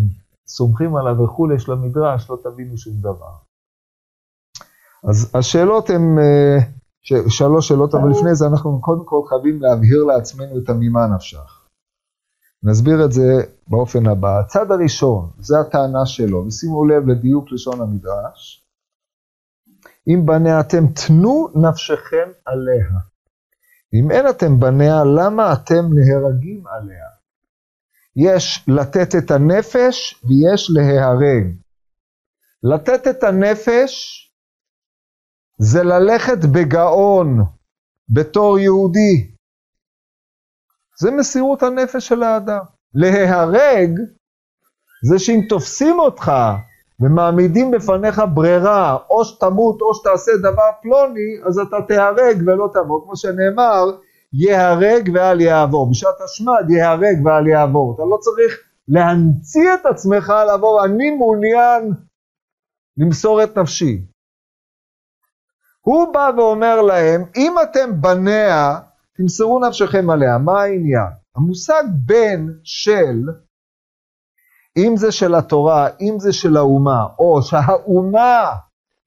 [0.46, 3.34] סומכים עליו וכולי של המדרש, לא תבינו שום דבר.
[5.08, 6.58] אז השאלות הן אה,
[7.28, 11.66] שלוש שאלות, אבל לפני זה אנחנו קודם כל חייבים להבהיר לעצמנו את הממה נפשך.
[12.62, 14.40] נסביר את זה באופן הבא.
[14.40, 18.69] הצד הראשון, זה הטענה שלו, ושימו לב לדיוק לשון המדרש.
[20.08, 22.88] אם בניה אתם תנו נפשכם עליה.
[23.94, 27.06] אם אין אתם בניה, למה אתם נהרגים עליה?
[28.16, 31.56] יש לתת את הנפש ויש להיהרג.
[32.62, 34.26] לתת את הנפש
[35.58, 37.44] זה ללכת בגאון
[38.08, 39.34] בתור יהודי.
[41.00, 42.64] זה מסירות הנפש של האדם.
[42.94, 43.90] להיהרג
[45.10, 46.32] זה שאם תופסים אותך
[47.00, 53.04] ומעמידים בפניך ברירה, או שתמות או שתעשה דבר פלוני, אז אתה תיהרג ולא תבוא.
[53.04, 53.84] כמו שנאמר,
[54.32, 55.90] ייהרג ואל יעבור.
[55.90, 57.94] בשעת השמד ייהרג ואל יעבור.
[57.94, 58.58] אתה לא צריך
[58.88, 61.92] להמציא את עצמך לעבור, אני מעוניין
[62.96, 64.06] למסור את נפשי.
[65.80, 68.78] הוא בא ואומר להם, אם אתם בניה,
[69.16, 70.38] תמסרו נפשכם עליה.
[70.38, 71.10] מה העניין?
[71.36, 73.22] המושג בן של,
[74.76, 78.50] אם זה של התורה, אם זה של האומה, או שהאומה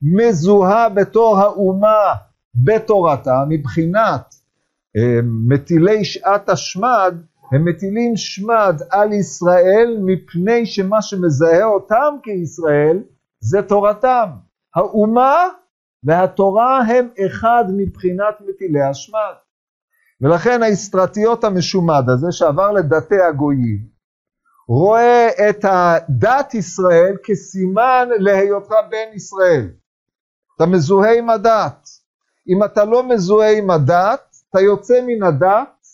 [0.02, 2.14] מזוהה בתור האומה
[2.56, 4.36] בתורתה, מבחינת
[4.98, 7.16] אה, מטילי שעת השמד,
[7.52, 13.04] הם מטילים שמד על ישראל מפני שמה שמזהה אותם כישראל
[13.40, 14.30] זה תורתם.
[14.76, 15.48] האומה
[16.04, 19.34] והתורה הם אחד מבחינת מטילי השמד.
[20.22, 23.88] ולכן האסטרטיות המשומד הזה שעבר לדתי הגויים,
[24.68, 29.70] רואה את הדת ישראל כסימן להיותך בן ישראל.
[30.56, 31.88] אתה מזוהה עם הדת.
[32.48, 35.88] אם אתה לא מזוהה עם הדת, אתה יוצא מן הדת,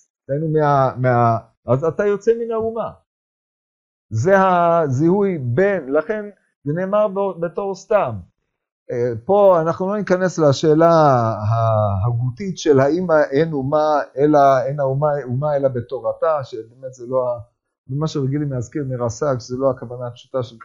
[0.53, 2.91] מה, מה, אז אתה יוצא מן האומה.
[4.09, 6.25] זה הזיהוי בין, לכן
[6.63, 7.07] זה נאמר
[7.39, 8.11] בתור סתם.
[9.25, 10.91] פה אנחנו לא ניכנס לשאלה
[11.49, 17.37] ההגותית של האם אין אומה אלא, אין האומה אומה אלא בתורתה, שבאמת זה לא,
[17.89, 20.55] מה שרגילים להזכיר מרס"ג, שזה לא הכוונה הפשוטה של,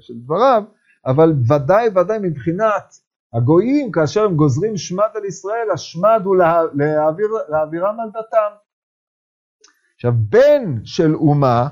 [0.00, 0.62] של דבריו,
[1.06, 2.94] אבל ודאי ודאי מבחינת
[3.32, 8.56] הגויים, כאשר הם גוזרים שמד על ישראל, השמד הוא לה, להעביר, להעבירם על דתם.
[9.94, 11.68] עכשיו, בן של אומה,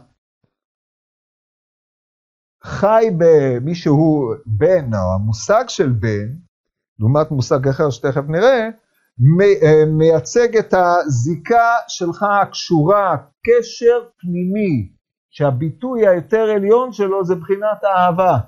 [2.64, 6.34] חי במי שהוא בן, או המושג של בן,
[6.98, 8.68] לעומת מושג אחר שתכף נראה,
[9.62, 14.92] אה, מייצג את הזיקה שלך הקשורה, קשר פנימי,
[15.30, 18.38] שהביטוי היותר עליון שלו זה בחינת האהבה.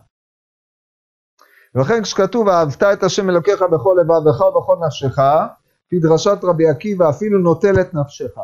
[1.75, 5.19] ולכן כשכתוב אהבת את השם אלוקיך בכל לבבך ובכל נפשך,
[5.87, 8.39] לפי דרשת רבי עקיבא אפילו נוטל את נפשך,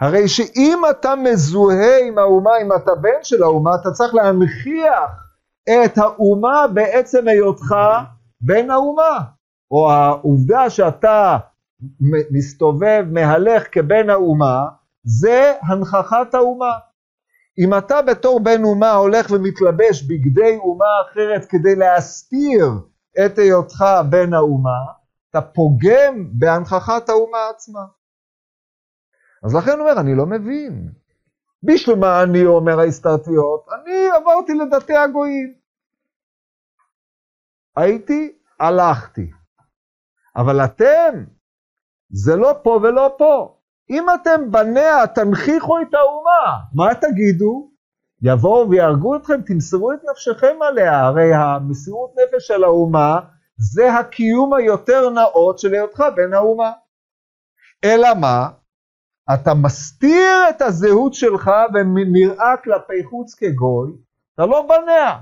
[0.00, 5.10] הרי שאם אתה מזוהה עם האומה, אם אתה בן של האומה, אתה צריך להנכיח
[5.64, 7.74] את האומה בעצם היותך
[8.40, 9.18] בן האומה.
[9.70, 11.38] או העובדה שאתה
[12.30, 14.66] מסתובב, מהלך כבן האומה,
[15.04, 16.72] זה הנכחת האומה.
[17.58, 22.64] אם אתה בתור בן אומה הולך ומתלבש בגדי אומה אחרת כדי להסתיר
[23.24, 24.80] את היותך בן האומה,
[25.30, 27.80] אתה פוגם בהנכחת האומה עצמה.
[29.44, 30.92] אז לכן הוא אומר, אני לא מבין.
[31.62, 33.66] בשביל מה אני אומר ההסתרתיות?
[33.74, 35.54] אני עברתי לדתי הגויים.
[37.76, 39.30] הייתי, הלכתי.
[40.36, 41.24] אבל אתם,
[42.10, 43.57] זה לא פה ולא פה.
[43.90, 46.58] אם אתם בניה, תנכיחו את האומה.
[46.74, 47.70] מה תגידו?
[48.22, 51.00] יבואו ויהרגו אתכם, תמסרו את נפשכם עליה.
[51.00, 53.20] הרי המסירות נפש של האומה
[53.56, 56.72] זה הקיום היותר נאות של היותך בן האומה.
[57.84, 58.48] אלא מה?
[59.34, 63.92] אתה מסתיר את הזהות שלך ונראה כלפי חוץ כגוי,
[64.34, 65.18] אתה לא בניה.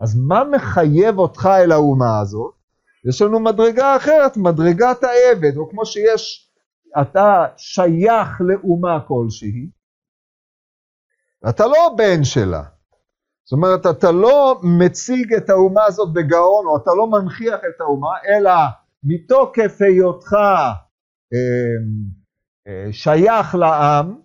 [0.00, 2.54] אז מה מחייב אותך אל האומה הזאת?
[3.08, 6.49] יש לנו מדרגה אחרת, מדרגת העבד, או כמו שיש,
[7.00, 9.70] אתה שייך לאומה כלשהי,
[11.48, 12.62] אתה לא בן שלה.
[13.44, 18.12] זאת אומרת, אתה לא מציג את האומה הזאת בגאון, או אתה לא מנכיח את האומה,
[18.28, 18.52] אלא
[19.04, 20.36] מתוקף היותך
[21.32, 24.20] אה, שייך לעם,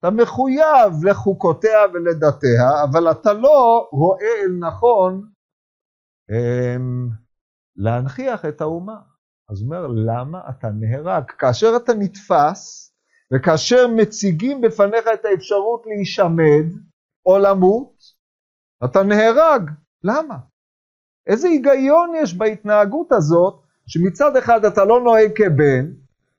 [0.00, 5.28] אתה מחויב לחוקותיה ולדתיה, אבל אתה לא רואה אל נכון
[6.30, 7.08] אמ,
[7.76, 8.96] להנכיח את האומה.
[9.50, 11.24] אז הוא אומר, למה אתה נהרג?
[11.38, 12.92] כאשר אתה נתפס,
[13.34, 16.66] וכאשר מציגים בפניך את האפשרות להישמד
[17.26, 17.94] או למות,
[18.84, 19.70] אתה נהרג.
[20.04, 20.34] למה?
[21.26, 23.54] איזה היגיון יש בהתנהגות הזאת,
[23.86, 25.92] שמצד אחד אתה לא נוהג כבן,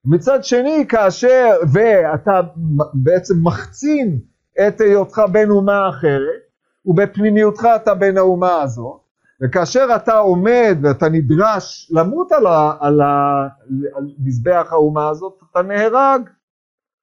[0.06, 2.42] מצד שני, כאשר, ואתה
[2.94, 4.20] בעצם מחצין
[4.68, 6.42] את היותך בן אומה אחרת,
[6.86, 9.02] ובפנימיותך אתה בן האומה הזאת,
[9.42, 12.98] וכאשר אתה עומד ואתה נדרש למות על,
[14.20, 16.30] מזבח האומה הזאת, אתה נהרג.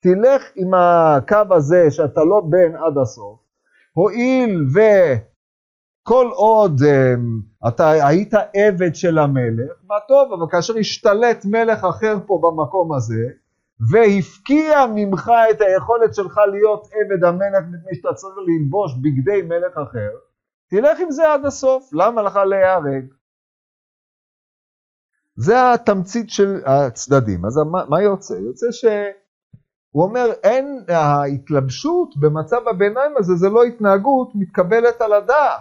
[0.01, 3.38] תלך עם הקו הזה שאתה לא בן עד הסוף,
[3.92, 11.85] הואיל וכל עוד um, אתה היית עבד של המלך, מה טוב, אבל כאשר השתלט מלך
[11.85, 13.29] אחר פה במקום הזה,
[13.90, 20.11] והפקיע ממך את היכולת שלך להיות עבד המלך מפני שאתה צריך ללבוש בגדי מלך אחר,
[20.69, 23.05] תלך עם זה עד הסוף, למה לך להיהרג?
[25.37, 27.45] זה התמצית של הצדדים.
[27.45, 28.35] אז מה, מה יוצא?
[28.35, 35.61] יוצא שהוא אומר, אין, ההתלבשות במצב הביניים הזה, זה לא התנהגות מתקבלת על הדעת.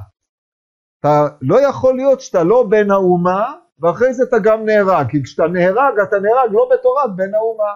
[0.99, 5.47] אתה לא יכול להיות שאתה לא בן האומה, ואחרי זה אתה גם נהרג, כי כשאתה
[5.47, 7.73] נהרג, אתה נהרג לא בתורת בן האומה.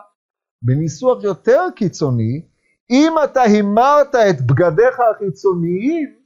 [0.62, 2.42] בניסוח יותר קיצוני,
[2.90, 6.19] אם אתה הימרת את בגדיך החיצוניים,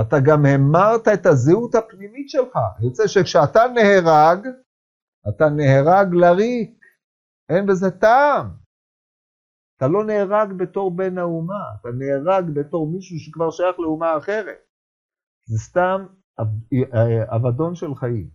[0.00, 2.58] אתה גם המרת את הזהות הפנימית שלך.
[2.80, 4.46] יוצא שכשאתה נהרג,
[5.28, 6.78] אתה נהרג לריק,
[7.48, 8.48] אין בזה טעם.
[9.76, 14.58] אתה לא נהרג בתור בן האומה, אתה נהרג בתור מישהו שכבר שייך לאומה אחרת.
[15.44, 16.06] זה סתם
[17.36, 18.30] אבדון של חיים.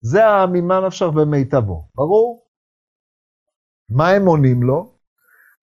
[0.00, 0.20] זה
[0.52, 2.46] ממה נפשך במיטבו, ברור?
[3.90, 4.98] מה הם עונים לו?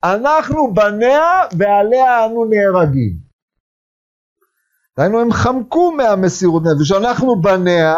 [0.03, 1.21] אנחנו בניה
[1.57, 3.32] ועליה אנו נהרגים.
[4.97, 6.91] דהיינו, הם חמקו מהמסירות נפש.
[6.91, 7.95] אנחנו בניה,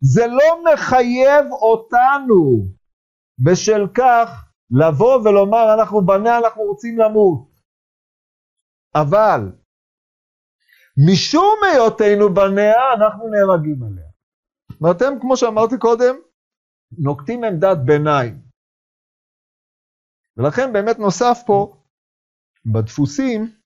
[0.00, 2.68] זה לא מחייב אותנו
[3.44, 4.28] בשל כך
[4.70, 7.48] לבוא ולומר אנחנו בניה, אנחנו רוצים למות.
[8.94, 9.40] אבל
[11.08, 14.08] משום היותנו בניה, אנחנו נהרגים עליה.
[14.80, 16.14] ואתם, כמו שאמרתי קודם,
[16.98, 18.42] נוקטים עמדת ביניים.
[20.36, 21.82] ולכן באמת נוסף פה
[22.72, 23.56] בדפוסים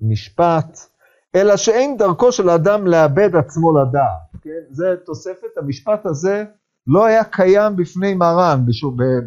[0.00, 0.95] משפט,
[1.34, 4.42] אלא שאין דרכו של אדם לאבד עצמו לדעת.
[4.42, 4.50] כן?
[4.70, 6.44] זה תוספת, המשפט הזה
[6.86, 8.64] לא היה קיים בפני מרן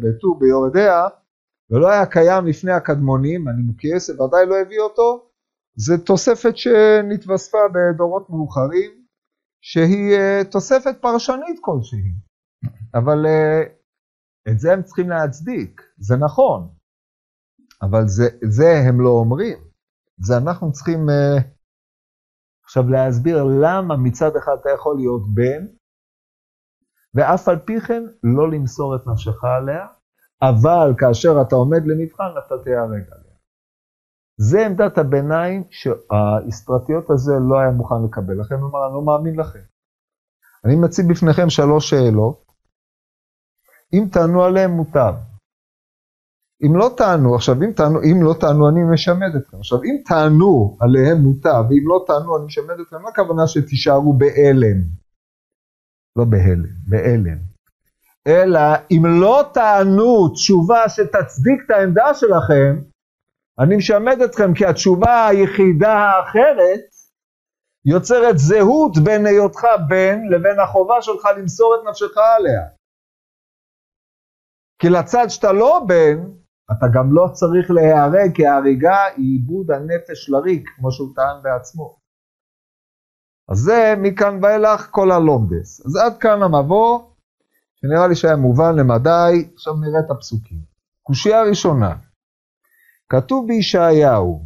[0.00, 1.08] בט"ו ביורדיה,
[1.70, 5.30] ולא היה קיים לפני הקדמונים, אני מוקייס, ודאי לא הביא אותו,
[5.76, 8.90] זה תוספת שנתווספה בדורות מאוחרים,
[9.62, 12.12] שהיא אה, תוספת פרשנית כלשהי,
[12.94, 13.62] אבל אה,
[14.48, 16.68] את זה הם צריכים להצדיק, זה נכון,
[17.82, 19.58] אבל זה, זה הם לא אומרים,
[20.18, 21.42] זה אנחנו צריכים uh,
[22.70, 25.66] עכשיו להסביר למה מצד אחד אתה יכול להיות בן,
[27.14, 29.86] ואף על פי כן לא למסור את נפשך עליה,
[30.42, 33.36] אבל כאשר אתה עומד למבחן אתה תיהרג עליה.
[34.36, 39.40] זה עמדת הביניים שהאסטרטיות הזה לא היה מוכן לקבל, לכן הוא אמר, אני לא מאמין
[39.40, 39.64] לכם.
[40.64, 42.52] אני מציב בפניכם שלוש שאלות,
[43.92, 45.14] אם תענו עליהם מוטב.
[46.66, 49.56] אם לא תענו, עכשיו אם תענו, אם לא תענו אני משמד אתכם.
[49.58, 54.78] עכשיו אם תענו עליהם מוטב, ואם לא תענו אני משמד אתכם, מה הכוונה שתישארו בהלם?
[56.16, 57.38] לא בהלם, בהלם.
[58.26, 62.76] אלא אם לא תענו תשובה שתצדיק את העמדה שלכם,
[63.58, 66.80] אני משמד אתכם כי התשובה היחידה האחרת
[67.84, 72.62] יוצרת זהות בין היותך בן לבין החובה שלך למסור את נפשך עליה.
[74.78, 76.39] כי לצד שאתה לא בן,
[76.72, 82.00] אתה גם לא צריך להיהרג, כי ההריגה היא עיבוד הנפש לריק, כמו שהוא טען בעצמו.
[83.48, 85.86] אז זה מכאן ואילך כל הלומדס.
[85.86, 87.02] אז עד כאן המבוא,
[87.74, 90.60] שנראה לי שהיה מובן למדי, עכשיו נראה את הפסוקים.
[91.02, 91.96] קושייה ראשונה,
[93.08, 94.44] כתוב בישעיהו,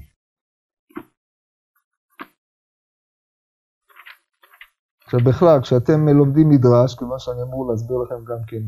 [5.05, 8.63] עכשיו בכלל, כשאתם לומדים מדרש, כיוון שאני אמור להסביר לכם גם כן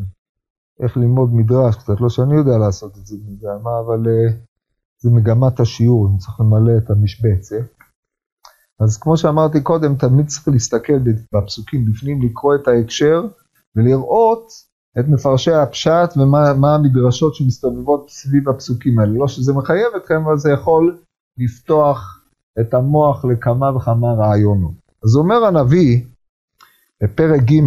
[0.80, 3.16] איך ללמוד מדרש, קצת לא שאני יודע לעשות את זה,
[3.62, 4.32] מה, אבל uh,
[4.98, 7.76] זה מגמת השיעור, אני צריך למלא את המשבצת.
[8.80, 10.98] אז כמו שאמרתי קודם, תמיד צריך להסתכל
[11.32, 13.22] בפסוקים בפנים, לקרוא את ההקשר
[13.76, 14.48] ולראות
[14.98, 19.12] את מפרשי הפשט ומה המדרשות שמסתובבות סביב הפסוקים האלה.
[19.12, 20.98] לא שזה מחייב אתכם, אבל זה יכול
[21.38, 22.24] לפתוח
[22.60, 24.74] את המוח לכמה וכמה רעיונות.
[25.04, 26.04] אז אומר הנביא
[27.02, 27.60] בפרק ג'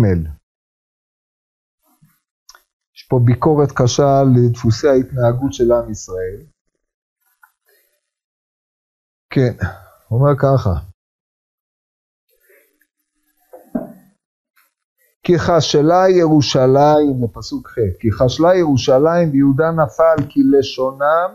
[3.10, 6.42] פה ביקורת קשה לדפוסי ההתנהגות של עם ישראל.
[9.30, 9.54] כן,
[10.08, 10.74] הוא אומר ככה.
[15.24, 21.32] כי חשלה ירושלים, בפסוק ח', כי חשלה ירושלים ויהודה נפל כי לשונם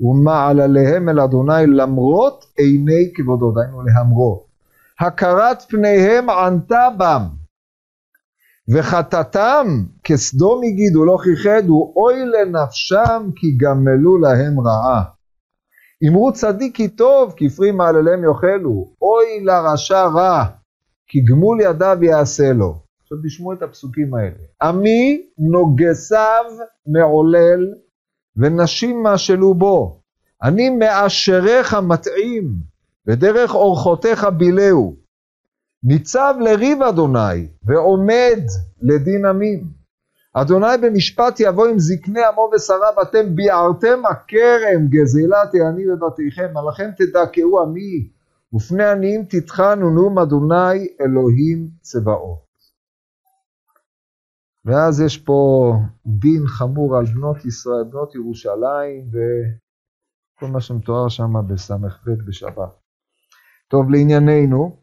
[0.00, 4.46] ומעל עליהם אל אדוני למרות עיני כבודו, דהיינו להמרות.
[5.00, 7.22] הכרת פניהם ענתה בם,
[8.68, 9.66] וחטאתם
[10.12, 15.02] כסדום הגידו לא כיחדו, אוי לנפשם כי גמלו להם רעה.
[16.08, 20.44] אמרו צדיק כי טוב, כפרי מעלליהם יאכלו, אוי לרשע רע,
[21.06, 22.74] כי גמול ידיו יעשה לו.
[23.02, 24.44] עכשיו תשמעו את הפסוקים האלה.
[24.62, 26.44] עמי נוגסיו
[26.86, 27.74] מעולל,
[28.36, 30.00] ונשים משלו בו.
[30.42, 32.54] אני מאשריך מטעים,
[33.06, 34.96] ודרך אורחותיך בילהו.
[35.82, 38.40] ניצב לריב אדוני, ועומד
[38.82, 39.79] לדין עמים.
[40.32, 47.62] אדוני במשפט יבוא עם זקני עמו ושריו, אתם ביערתם הכרם, גזלת העני בבתיכם, עליכם תדכאו
[47.62, 48.08] עמי,
[48.54, 52.50] ופני עניים תטחנו נאום אדוני אלוהים צבאות.
[54.64, 55.72] ואז יש פה
[56.06, 62.70] דין חמור על בנות ישראל, בנות ירושלים, וכל מה שמתואר שם בס"ב בשבת.
[63.68, 64.79] טוב, לענייננו,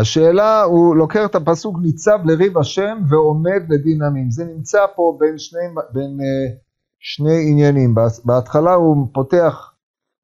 [0.00, 4.30] השאלה, הוא לוקח את הפסוק ניצב לריב השם ועומד לדין עמים.
[4.30, 5.60] זה נמצא פה בין שני,
[5.92, 6.58] בין, uh,
[7.00, 7.94] שני עניינים.
[8.24, 9.72] בהתחלה הוא פותח,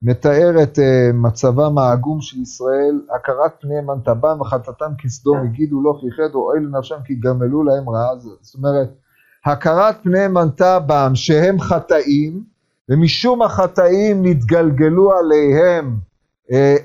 [0.03, 0.83] מתאר את uh,
[1.15, 6.97] מצבם העגום של ישראל, הכרת פניהם אנטבם וחטאתם כסדום, הגידו לא כיחד או אוי לנפשם
[7.05, 8.19] כי גמלו להם רעה.
[8.41, 8.89] זאת אומרת,
[9.47, 12.45] הכרת פניהם אנטבם שהם חטאים,
[12.89, 15.99] ומשום החטאים נתגלגלו עליהם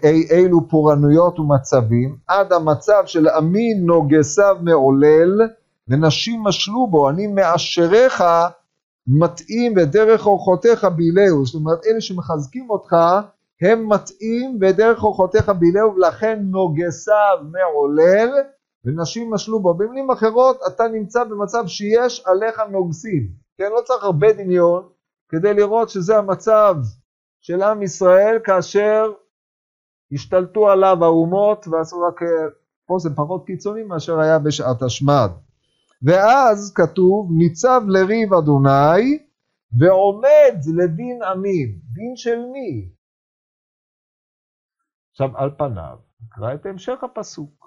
[0.04, 5.42] אי, אילו פורענויות ומצבים, עד המצב של עמי נוגסיו מעולל,
[5.88, 8.24] ונשים משלו בו, אני מאשריך
[9.08, 12.96] מתאים ודרך אורחותיך בילהו, זאת אומרת אלה שמחזקים אותך
[13.62, 18.30] הם מתאים ודרך אורחותיך בילהו ולכן נוגסיו מעולל
[18.86, 19.74] ונשים משלו בו.
[19.74, 23.70] במילים אחרות אתה נמצא במצב שיש עליך נוגסים, כן?
[23.76, 24.84] לא צריך הרבה דמיון
[25.30, 26.76] כדי לראות שזה המצב
[27.42, 29.12] של עם ישראל כאשר
[30.12, 32.22] השתלטו עליו האומות ועשו רק,
[32.86, 35.30] פה זה פחות קיצוני מאשר היה בשעת השמד.
[36.02, 39.20] ואז כתוב, ניצב לריב אדוני
[39.80, 41.80] ועומד לדין עמים.
[41.94, 42.90] דין של מי?
[45.12, 47.60] עכשיו על פניו, נקרא את המשך הפסוק.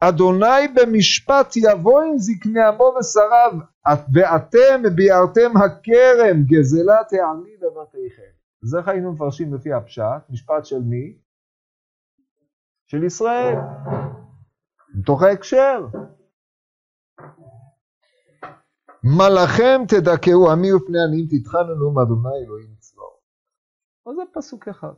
[0.00, 3.52] אדוני במשפט יבוא עם זקני עמו ושריו,
[4.14, 8.33] ואתם ביארתם הכרם גזלת העני בבתיכם.
[8.64, 10.30] אז איך היינו מפרשים לפי הפשט?
[10.30, 11.18] משפט של מי?
[12.86, 13.54] של ישראל.
[14.94, 15.86] מתוך ההקשר.
[19.04, 23.20] מלאכם תדכאו עמי ופני עניים תתחננו מאדוני אלוהים צבאות.
[24.06, 24.94] אז זה פסוק אחד.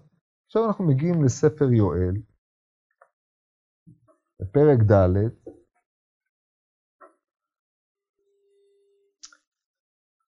[0.47, 2.15] עכשיו אנחנו מגיעים לספר יואל,
[4.41, 5.29] בפרק ד',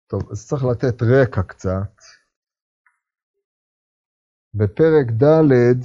[0.08, 1.97] טוב, אז צריך לתת רקע קצת.
[4.58, 5.84] בפרק ד'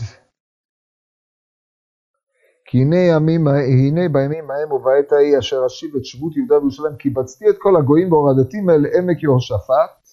[2.67, 7.11] כי הנה ימים, הנה בימים ההם ובעת ההיא אשר אשיב את שבות יהודה וירושלים כי
[7.11, 10.09] בצתי את כל הגויים והורדתים אל עמק יהושפט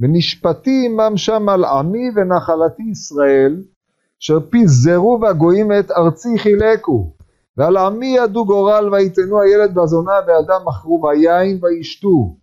[0.00, 3.62] ונשפטי עמם שם על עמי ונחלתי ישראל
[4.22, 7.12] אשר פיזרו והגויים את ארצי חילקו.
[7.56, 12.36] ועל עמי ידו גורל ויתנו הילד והזונה והילדה מכרו ויין וישתו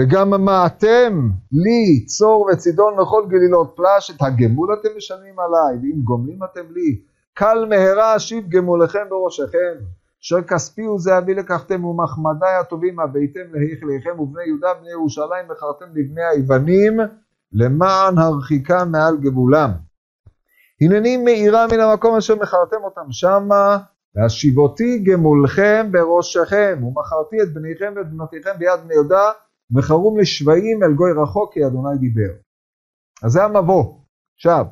[0.00, 6.38] וגם אתם לי צור וצידון וכל גלילות פלש את הגמול אתם משלמים עליי ואם גומלים
[6.44, 7.00] אתם לי
[7.34, 9.74] קל מהרה אשיב גמולכם בראשכם
[10.22, 16.24] אשר כספי הוא זהבי לקחתם ומחמדי הטובים הביתם להיכליכם ובני יהודה בני ירושלים מכרתם לבני
[16.24, 17.00] היוונים
[17.52, 19.70] למען הרחיקה מעל גבולם.
[20.80, 23.78] הנני מאירה מן המקום אשר מכרתם אותם שמה
[24.14, 29.30] והשיבותי גמולכם בראשכם ומכרתי את בניכם ואת בנותיכם ביד בני יהודה
[29.76, 32.32] וחרום לשבעים אל גוי רחוק כי אדוני דיבר.
[33.22, 33.94] אז זה המבוא.
[34.36, 34.66] עכשיו,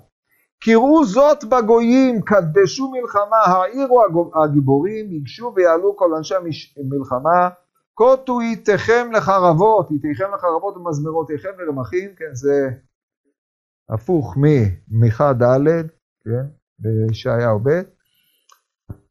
[0.64, 4.02] קראו זאת בגויים, קדשו מלחמה, העירו
[4.44, 7.48] הגיבורים, ייגשו ויעלו כל אנשי המלחמה,
[7.94, 12.70] קוטו איתכם לחרבות, איתכם לחרבות ומזמרותיכם לרמחים, כן, זה
[13.88, 15.86] הפוך ממיכה ד',
[16.24, 16.46] כן,
[16.78, 17.80] בישעיהו ב'.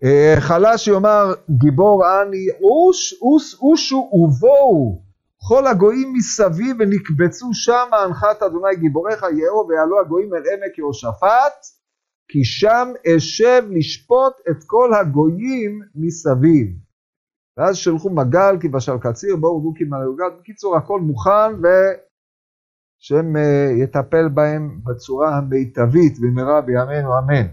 [0.03, 5.06] אה, חלש יאמר גיבור אני, אוש, אוש, אושו ובואו
[5.47, 11.65] כל הגויים מסביב ונקבצו שם הנחת אדוני גיבוריך יאו ויעלו הגויים אל עמק יהושפט
[12.27, 16.67] כי שם אשב לשפוט את כל הגויים מסביב.
[17.57, 20.39] ואז שלחו מגל כי בשל קציר בואו דו כי מלאוגת.
[20.39, 27.47] בקיצור הכל מוכן ושם אה, יטפל בהם בצורה המיטבית במהרה בימינו אמן.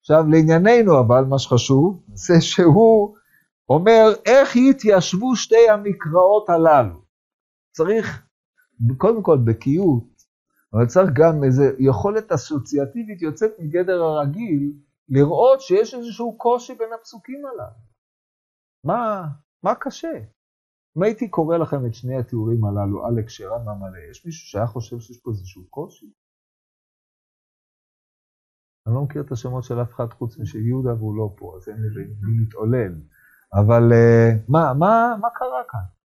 [0.00, 3.16] עכשיו לענייננו אבל מה שחשוב זה שהוא
[3.68, 7.07] אומר איך יתיישבו שתי המקראות הללו.
[7.72, 8.28] צריך
[8.96, 10.22] קודם כל בקיאות,
[10.72, 14.72] אבל צריך גם איזו יכולת אסוציאטיבית יוצאת מגדר הרגיל,
[15.08, 17.88] לראות שיש איזשהו קושי בין הפסוקים הללו.
[18.84, 19.28] מה,
[19.62, 20.12] מה קשה?
[20.96, 24.98] אם הייתי קורא לכם את שני התיאורים הללו על הקשרם המלא, יש מישהו שהיה חושב
[24.98, 26.12] שיש פה איזשהו קושי?
[28.86, 31.68] אני לא מכיר את השמות של אף אחד חוץ משל יהודה והוא לא פה, אז
[31.68, 32.94] אין לי מי להתעולל.
[33.52, 35.97] אבל אה, מה, מה, מה קרה כאן?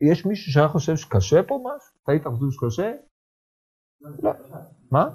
[0.00, 1.90] יש מישהו שהיה חושב שקשה פה משהו?
[2.02, 2.92] אתה היית חושב שקשה?
[4.00, 4.32] לא.
[4.90, 5.08] מה?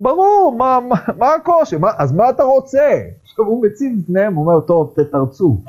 [0.00, 1.76] ברור, מה, מה, מה הקושי?
[1.76, 3.00] מה, אז מה אתה רוצה?
[3.22, 5.62] עכשיו הוא מציב בפניהם, הוא אומר, טוב, תתרצו.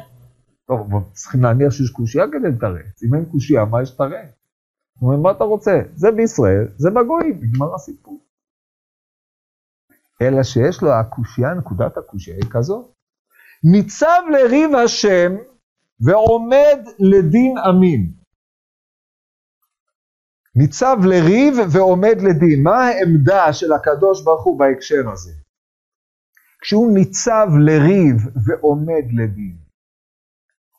[0.68, 3.04] טוב, צריכים להניח שיש קושייה כדי לתרץ.
[3.04, 4.30] אם אין קושייה, מה יש לתרץ?
[5.00, 5.82] הוא אומר, מה אתה רוצה?
[5.96, 8.20] זה בישראל, זה בגויים, נגמר הסיפור.
[10.22, 12.94] אלא שיש לו הקושייה, נקודת הקושייה היא כזאת.
[13.72, 15.36] ניצב לריב השם
[16.00, 18.24] ועומד לדין עמים.
[20.56, 22.64] ניצב לריב ועומד לדין.
[22.64, 25.32] מה העמדה של הקדוש ברוך הוא בהקשר הזה?
[26.62, 28.16] כשהוא ניצב לריב
[28.46, 29.58] ועומד לדין.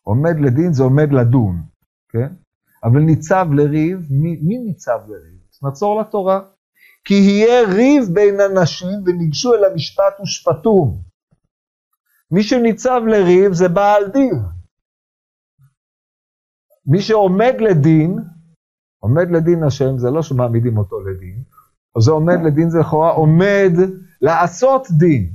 [0.02, 1.62] עומד לדין זה עומד לדון,
[2.08, 2.34] כן?
[2.84, 5.40] אבל ניצב לריב, מי, מי ניצב לריב?
[5.62, 6.40] נצור לתורה.
[7.04, 11.02] כי יהיה ריב בין אנשים וניגשו אל המשפט ושפטום.
[12.30, 14.53] מי שניצב לריב זה בעל דין.
[16.87, 18.18] מי שעומד לדין,
[19.03, 21.43] עומד לדין השם, זה לא שמעמידים אותו לדין,
[21.99, 23.72] זה עומד לדין זה לכאורה עומד
[24.20, 25.30] לעשות דין.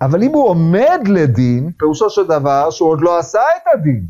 [0.00, 4.06] אבל אם הוא עומד לדין, פירושו של דבר שהוא עוד לא עשה את הדין.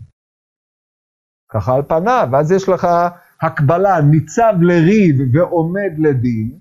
[1.49, 2.87] ככה על פניו, ואז יש לך
[3.43, 6.59] הקבלה, ניצב לריב ועומד לדין,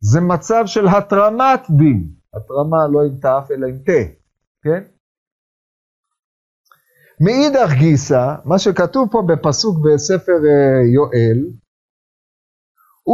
[0.00, 2.10] זה מצב של התרמת דין.
[2.34, 4.12] התרמה לא עם ת' אלא עם תה,
[4.62, 4.82] כן?
[7.20, 11.38] מאידך גיסא, מה שכתוב פה בפסוק בספר אה, יואל,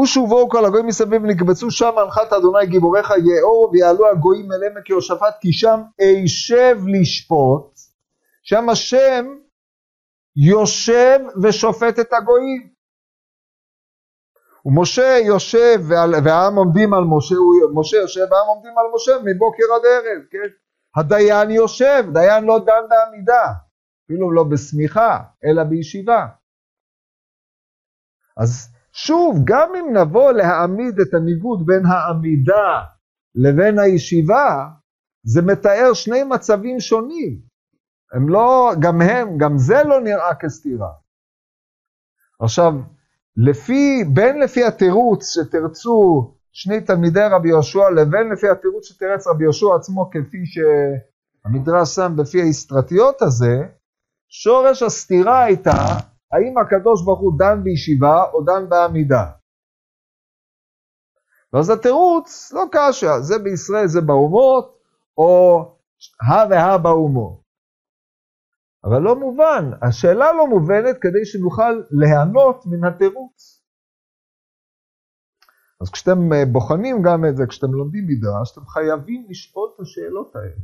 [0.02, 5.34] ושובו כל הגויים מסביב נקבצו שם הנחת אדוני גיבוריך יאור ויעלו הגויים אל עמק יהושפט
[5.40, 7.78] כי שם אשב לשפוט,
[8.42, 9.26] שם השם
[10.36, 12.72] יושב ושופט את הגויים.
[14.64, 15.80] ומשה יושב
[16.24, 17.34] והעם עומדים על משה,
[17.74, 20.48] משה יושב והעם עומדים על משה מבוקר עד ערב, כן?
[20.96, 23.52] הדיין יושב, דיין לא דן בעמידה,
[24.12, 26.26] אפילו לא בשמיכה, אלא בישיבה.
[28.36, 32.82] אז שוב, גם אם נבוא להעמיד את הניגוד בין העמידה
[33.34, 34.68] לבין הישיבה,
[35.24, 37.40] זה מתאר שני מצבים שונים.
[38.12, 40.92] הם לא, גם הם, גם זה לא נראה כסתירה.
[42.40, 42.72] עכשיו,
[43.36, 49.74] לפי, בין לפי התירוץ שתרצו שני תלמידי רבי יהושע לבין לפי התירוץ שתרץ רבי יהושע
[49.76, 53.62] עצמו כפי שהמדרש שם בפי האסטרטיות הזה,
[54.34, 55.70] שורש הסתירה הייתה
[56.32, 59.24] האם הקדוש ברוך הוא דן בישיבה או דן בעמידה.
[61.52, 64.78] ואז התירוץ לא קשה, זה בישראל זה באומות
[65.18, 65.32] או
[66.20, 67.42] הא והא באומות.
[68.84, 73.62] אבל לא מובן, השאלה לא מובנת כדי שנוכל ליהנות מן התירוץ.
[75.80, 80.36] אז כשאתם אה, בוחנים גם את זה, כשאתם לומדים מדרש, אתם חייבים לשאול את השאלות
[80.36, 80.62] האלה.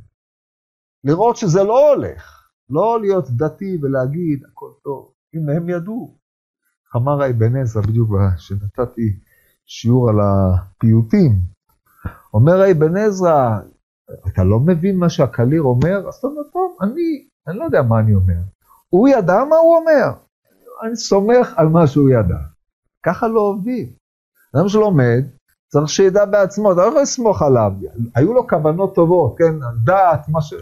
[1.04, 6.14] לראות שזה לא הולך, לא להיות דתי ולהגיד הכל טוב, הנה הם ידעו.
[6.96, 9.18] אמר אבן עזרא, בדיוק כשנתתי
[9.66, 11.32] שיעור על הפיוטים,
[12.34, 13.58] אומר אבן עזרא,
[14.26, 16.08] אתה לא מבין מה שהקליר אומר?
[16.08, 18.40] אז אתה אומר, טוב, אני אני לא יודע מה אני אומר.
[18.88, 20.12] הוא ידע מה הוא אומר.
[20.82, 22.38] אני סומך על מה שהוא ידע.
[23.02, 23.92] ככה לא עובדים.
[24.56, 25.24] אדם שלומד,
[25.68, 27.72] צריך שידע בעצמו, אתה לא יכול לסמוך עליו.
[28.14, 29.54] היו לו כוונות טובות, כן,
[29.84, 30.54] דעת, מה ש...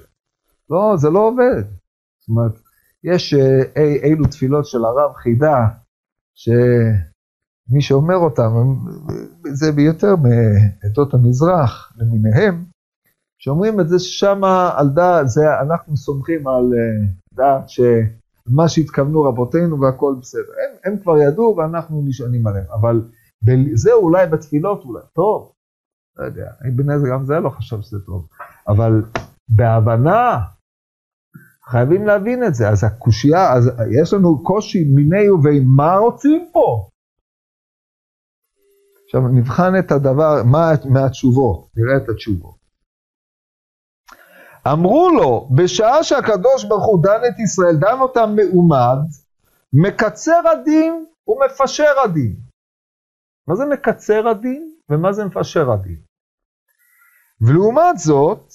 [0.70, 1.62] לא, זה לא עובד.
[2.26, 2.60] זאת אומרת,
[3.04, 5.66] יש אה, אי, אילו תפילות של הרב חידה,
[6.34, 8.52] שמי שאומר אותם,
[9.52, 12.64] זה ביותר מעדות המזרח למיניהם,
[13.38, 14.40] שאומרים את זה ששם
[14.76, 20.42] על דעת, זה אנחנו סומכים על אה, דעת שמה שהתכוונו רבותינו והכל בסדר.
[20.42, 23.02] הם, הם כבר ידעו ואנחנו נשענים עליהם, אבל
[23.74, 25.52] זה אולי בתפילות אולי, טוב,
[26.18, 28.28] לא יודע, בן עזר גם זה לא חשב שזה טוב,
[28.68, 29.02] אבל
[29.48, 30.38] בהבנה,
[31.68, 33.70] חייבים להבין את זה, אז הקושייה, אז
[34.02, 36.88] יש לנו קושי מיני ובין מה רוצים פה?
[39.04, 42.56] עכשיו נבחן את הדבר, מה מהתשובות, נראה את התשובות.
[44.72, 48.98] אמרו לו, בשעה שהקדוש ברוך הוא דן את ישראל, דן אותם מעומד,
[49.72, 52.36] מקצר הדין ומפשר הדין.
[53.48, 56.00] מה זה מקצר הדין ומה זה מפשר הדין?
[57.40, 58.52] ולעומת זאת,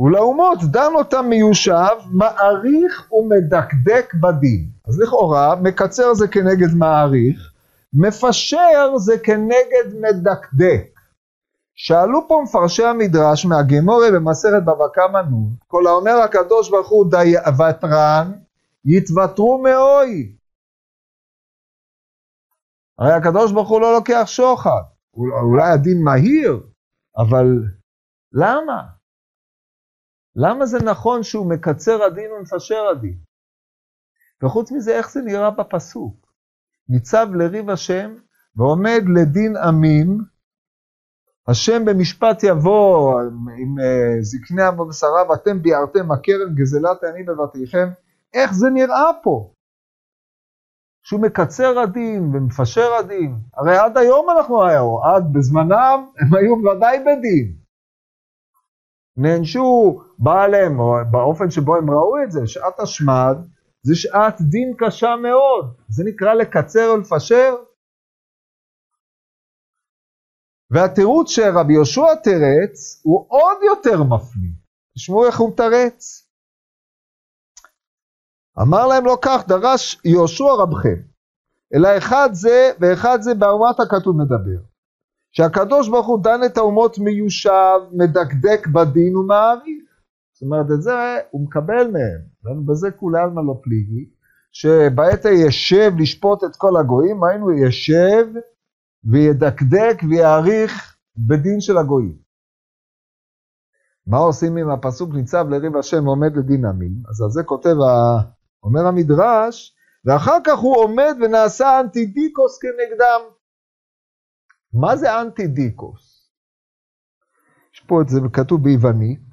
[0.00, 4.68] ולאומות דן אותם מיושב, מעריך ומדקדק בדין.
[4.88, 7.52] אז לכאורה, מקצר זה כנגד מעריך,
[7.92, 11.00] מפשר זה כנגד מדקדק.
[11.74, 17.34] שאלו פה מפרשי המדרש מהגמורי במסכת בבא קמא נון, כל האומר הקדוש ברוך הוא די
[17.58, 18.32] ותרן,
[18.84, 20.36] יתוותרו מאוי.
[22.98, 24.82] הרי הקדוש ברוך הוא לא לוקח שוחד,
[25.14, 26.60] אולי הדין מהיר,
[27.18, 27.46] אבל
[28.32, 28.99] למה?
[30.36, 33.18] למה זה נכון שהוא מקצר הדין ומפשר הדין?
[34.42, 36.32] וחוץ מזה, איך זה נראה בפסוק?
[36.88, 38.14] ניצב לריב השם
[38.56, 40.18] ועומד לדין עמים,
[41.48, 43.20] השם במשפט יבוא
[43.58, 47.88] עם אה, זקני עם ובשרה ואתם ביארתם הקרן גזלת העני בבתיכם,
[48.34, 49.52] איך זה נראה פה?
[51.02, 53.38] שהוא מקצר הדין ומפשר הדין.
[53.54, 57.59] הרי עד היום אנחנו היום, עד בזמנם הם היו ודאי בדין.
[59.16, 63.36] נענשו, בא עליהם, או באופן שבו הם ראו את זה, שעת השמד,
[63.82, 65.74] זה שעת דין קשה מאוד.
[65.88, 67.54] זה נקרא לקצר ולפשר.
[70.70, 74.52] והתירוץ שרבי יהושע תרץ הוא עוד יותר מפליא.
[74.94, 76.26] תשמעו איך הוא מתרץ.
[78.62, 81.02] אמר להם לא כך, דרש יהושע רבכם,
[81.74, 84.69] אלא אחד זה ואחד זה באומת הכתוב מדבר.
[85.32, 89.84] שהקדוש ברוך הוא דן את האומות מיושב, מדקדק בדין ומעריך.
[90.32, 94.10] זאת אומרת, את זה הוא מקבל מהם, ובזה כולי עלמא לא פליגי,
[94.52, 98.26] שבעת הישב לשפוט את כל הגויים, היינו ישב
[99.04, 102.16] וידקדק ויעריך בדין של הגויים.
[104.06, 106.92] מה עושים אם הפסוק ניצב לריב השם ועומד לדין עמים?
[107.08, 107.74] אז על זה כותב,
[108.62, 113.20] אומר המדרש, ואחר כך הוא עומד ונעשה אנטידיקוס כנגדם.
[114.72, 116.30] מה זה אנטידיקוס?
[117.74, 119.30] יש פה את זה כתוב ביוונית,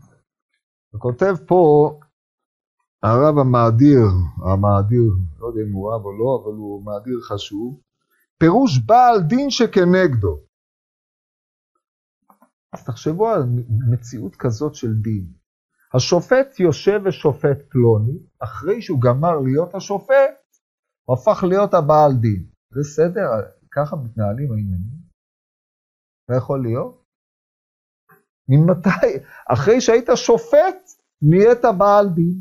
[0.93, 1.91] וכותב פה
[3.03, 4.07] הרב המאדיר,
[4.51, 7.81] המאדיר, לא יודע אם הוא רב או לא, אבל הוא מאדיר חשוב,
[8.39, 10.39] פירוש בעל דין שכנגדו.
[12.73, 13.43] אז תחשבו על
[13.91, 15.33] מציאות כזאת של דין.
[15.93, 20.35] השופט יושב ושופט פלוני, אחרי שהוא גמר להיות השופט,
[21.05, 22.45] הוא הפך להיות הבעל דין.
[22.69, 23.29] זה סדר?
[23.71, 24.96] ככה מתנהלים העניינים?
[26.29, 27.03] לא יכול להיות?
[28.49, 29.17] ממתי?
[29.53, 32.33] אחרי שהיית שופט, נהיית בעל דין.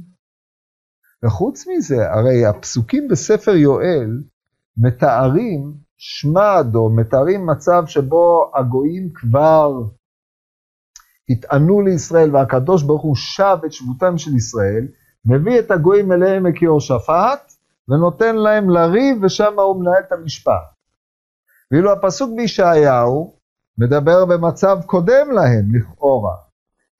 [1.24, 4.22] וחוץ מזה, הרי הפסוקים בספר יואל
[4.76, 9.72] מתארים שמד, או מתארים מצב שבו הגויים כבר
[11.28, 14.88] התענו לישראל, והקדוש ברוך הוא שב את שבותם של ישראל,
[15.24, 17.52] מביא את הגויים אליהם כיהושפט,
[17.88, 20.76] ונותן להם לריב, ושם הוא מנהל את המשפט.
[21.70, 23.35] ואילו הפסוק בישעיהו
[23.78, 26.36] מדבר במצב קודם להם, לכאורה.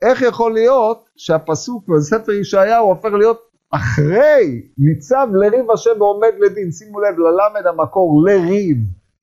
[0.02, 7.00] איך יכול להיות שהפסוק בספר ישעיהו הופך להיות אחרי ניצב לריב השם ועומד לדין, שימו
[7.00, 8.76] לב, ללמד המקור לריב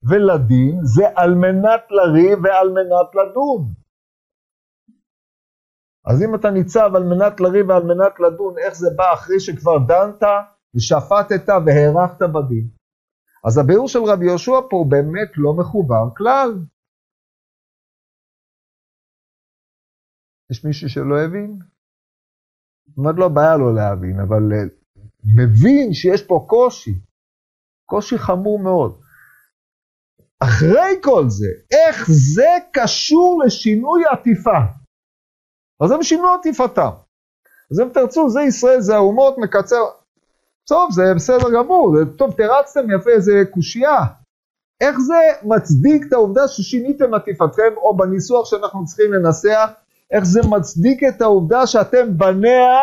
[0.09, 3.73] ולדין, זה על מנת לריב ועל מנת לדון.
[6.05, 9.77] אז אם אתה ניצב על מנת לריב ועל מנת לדון, איך זה בא אחרי שכבר
[9.77, 10.23] דנת
[10.75, 12.67] ושפטת והארכת בדין?
[13.45, 16.51] אז הביאור של רבי יהושע פה הוא באמת לא מחובר כלל.
[20.53, 21.59] יש מישהו שלא הבין?
[22.87, 24.63] זאת אומרת, לא בעיה לו להבין, אבל אה,
[25.37, 26.93] מבין שיש פה קושי,
[27.85, 28.99] קושי חמור מאוד.
[30.39, 34.59] אחרי כל זה, איך זה קשור לשינוי עטיפה?
[35.83, 36.89] אז הם שינו עטיפתם.
[37.71, 39.83] אז אם תרצו, זה ישראל, זה האומות, מקצר.
[40.67, 43.99] טוב, זה בסדר גמור, טוב, תרצתם יפה איזה קושייה.
[44.81, 49.69] איך זה מצדיק את העובדה ששיניתם עטיפתכם, או בניסוח שאנחנו צריכים לנסח,
[50.13, 52.79] איך זה מצדיק את העובדה שאתם בניה,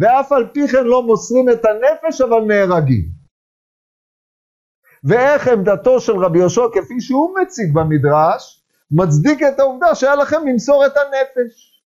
[0.00, 3.06] ואף על פי כן לא מוסרים את הנפש, אבל נהרגים.
[5.08, 10.86] ואיך עמדתו של רבי יהושע, כפי שהוא מציג במדרש, מצדיק את העובדה שהיה לכם למסור
[10.86, 11.82] את הנפש.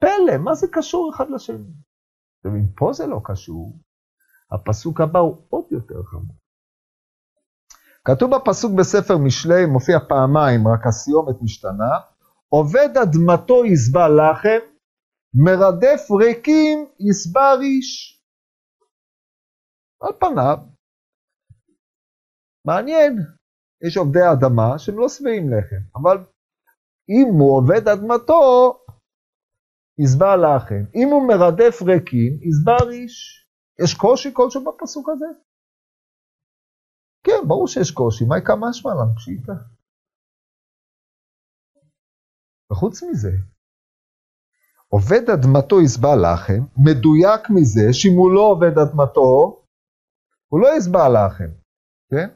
[0.00, 1.72] פלא, מה זה קשור אחד לשני?
[2.44, 3.78] ואם פה זה לא קשור,
[4.52, 6.45] הפסוק הבא הוא עוד יותר חמור.
[8.06, 11.92] כתוב בפסוק בספר משלי, מופיע פעמיים, רק הסיומת משתנה,
[12.48, 14.62] עובד אדמתו יסבע לחם,
[15.44, 18.22] מרדף ריקים יסבע ריש.
[20.00, 20.58] על פניו,
[22.66, 23.12] מעניין,
[23.86, 26.16] יש עובדי אדמה שהם לא שבעים לחם, אבל
[27.08, 28.72] אם הוא עובד אדמתו,
[29.98, 30.84] יסבע לחם.
[30.94, 33.46] אם הוא מרדף ריקים, יסבע ריש.
[33.84, 35.26] יש קושי כלשהו בפסוק הזה?
[37.26, 39.52] כן, ברור שיש קושי, מה יקרה משמע לנו פשיטה?
[42.72, 43.32] וחוץ מזה,
[44.88, 49.62] עובד אדמתו יסבע לחם, מדויק מזה שאם הוא לא עובד אדמתו,
[50.48, 51.50] הוא לא יסבע לחם,
[52.10, 52.28] כן?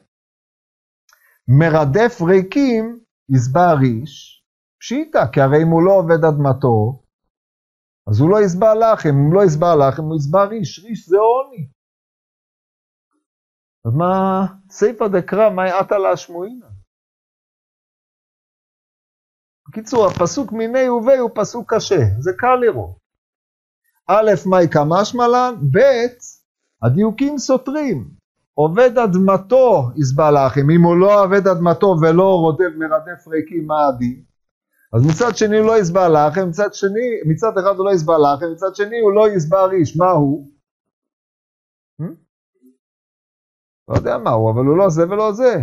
[1.59, 4.45] מרדף ריקים יסבע ריש,
[4.80, 7.03] פשיטה, כי הרי אם הוא לא עובד אדמתו,
[8.09, 11.16] אז הוא לא יסבע לחם, אם הוא לא יסבע לחם, הוא יסבע ריש, ריש זה
[11.16, 11.80] עוני.
[13.85, 16.66] אז מה, סייפא דקרא, מה יעתה להשמועינא?
[19.68, 22.97] בקיצור, הפסוק מיני ובי הוא פסוק קשה, זה קל לראות.
[24.09, 25.78] א', מהי כמשמע לן, ב',
[26.87, 28.11] הדיוקים סותרים.
[28.55, 34.24] עובד אדמתו יסבע לאחים, אם הוא לא עובד אדמתו ולא רודף מרדף ריקים, מה הדין?
[34.95, 38.49] אז מצד שני הוא לא יסבע לאחים, מצד שני, מצד אחד הוא לא יסבע לאחים,
[38.53, 40.51] מצד שני הוא לא יסבע ריש, מה הוא?
[43.91, 45.55] לא יודע מה הוא, אבל הוא לא זה ולא זה.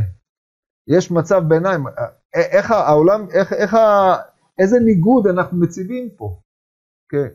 [0.88, 1.84] יש מצב ביניים,
[2.54, 3.76] איך העולם, איך, איך,
[4.60, 6.42] איזה ניגוד אנחנו מציבים פה.
[7.10, 7.28] כן.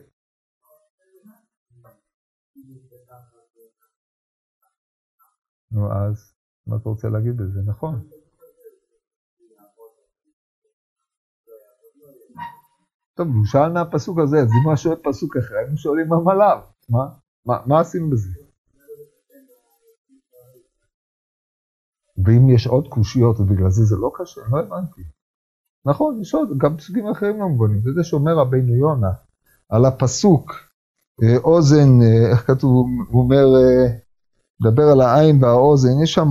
[5.71, 6.33] נו אז,
[6.67, 7.59] מה אתה רוצה להגיד בזה?
[7.65, 8.09] נכון.
[13.15, 16.59] טוב, הוא שאל מהפסוק הזה, אז אם הוא שואל פסוק אחר, היינו שואלים מה מלאב.
[16.89, 17.05] מה?
[17.45, 18.42] מה, מה עשינו בזה?
[22.17, 25.01] ואם יש עוד קושיות ובגלל זה זה לא קשה, לא הבנתי.
[25.85, 27.81] נכון, יש עוד, גם פסוקים אחרים לא מובנים.
[27.81, 29.11] זה זה שאומר רבינו יונה
[29.69, 30.51] על הפסוק,
[31.23, 33.97] אה, אוזן, אה, איך כתוב, הוא אומר, אה,
[34.61, 36.29] מדבר על העין והאוזן, יש שם,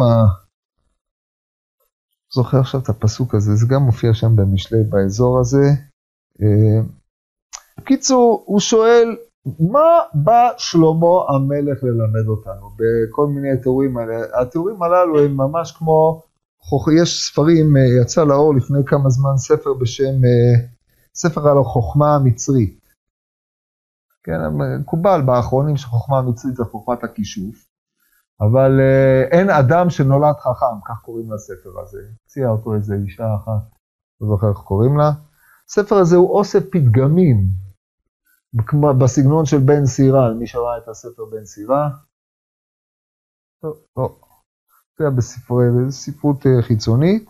[2.34, 5.64] זוכר עכשיו את הפסוק הזה, זה גם מופיע שם במשלי באזור הזה.
[7.78, 9.16] בקיצור, הוא שואל,
[9.46, 14.40] מה בא שלמה המלך ללמד אותנו בכל מיני תיאורים האלה?
[14.40, 16.22] התיאורים הללו הם ממש כמו,
[17.00, 17.66] יש ספרים,
[18.02, 20.20] יצא לאור לפני כמה זמן ספר בשם,
[21.14, 22.82] ספר על החוכמה המצרית.
[24.24, 24.38] כן,
[24.80, 27.72] מקובל באחרונים שחוכמה המצרית זה חוכמת הכישוף.
[28.40, 31.98] אבל אה, אין אדם שנולד חכם, כך קוראים לספר הזה.
[32.26, 33.76] הציעה אותו איזה אישה אחת,
[34.20, 35.10] לא זוכר איך קוראים לה.
[35.68, 37.61] הספר הזה הוא אוסף פתגמים,
[38.98, 41.88] בסגנון של בן סירה, מי שראה את הספר בן סירה.
[43.62, 44.16] טוב, לא.
[44.98, 47.24] זה בספרי, בספרות אה, חיצונית,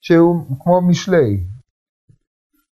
[0.00, 1.44] שהוא כמו משלי.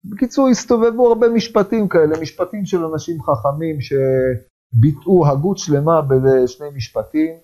[0.04, 7.34] בקיצור, הסתובבו הרבה משפטים כאלה, משפטים של אנשים חכמים שביטאו הגות שלמה בשני משפטים.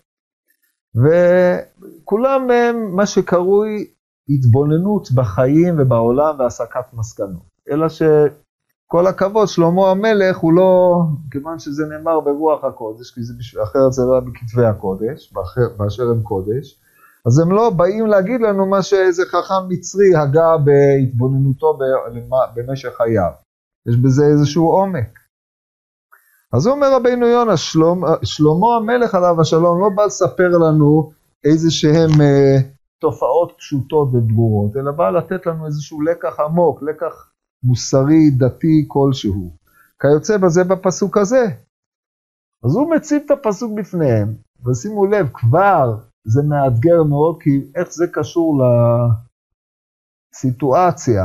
[0.95, 3.91] וכולם הם מה שקרוי
[4.29, 7.43] התבוננות בחיים ובעולם והסקת מסקנות.
[7.71, 7.87] אלא
[8.91, 13.93] שכל הכבוד, שלמה המלך הוא לא, כיוון שזה נאמר ברוח הקודש, כי זה בשביל, אחרת
[13.93, 15.33] זה לא היה בכתבי הקודש,
[15.77, 16.81] באשר הם קודש,
[17.27, 21.79] אז הם לא באים להגיד לנו מה שאיזה חכם מצרי הגה בהתבוננותו
[22.55, 23.31] במשך חייו.
[23.89, 25.19] יש בזה איזשהו עומק.
[26.53, 31.13] אז אומר רבינו יונה, שלמה, שלמה המלך עליו השלום לא בא לספר לנו
[31.45, 32.57] איזה שהם אה,
[33.01, 37.30] תופעות פשוטות וברורות, אלא בא לתת לנו איזשהו לקח עמוק, לקח
[37.63, 39.57] מוסרי, דתי כלשהו.
[40.01, 41.45] כיוצא בזה בפסוק הזה.
[42.65, 44.37] אז הוא מציב את הפסוק בפניהם,
[44.67, 48.63] ושימו לב, כבר זה מאתגר מאוד, כי איך זה קשור
[50.35, 51.25] לסיטואציה.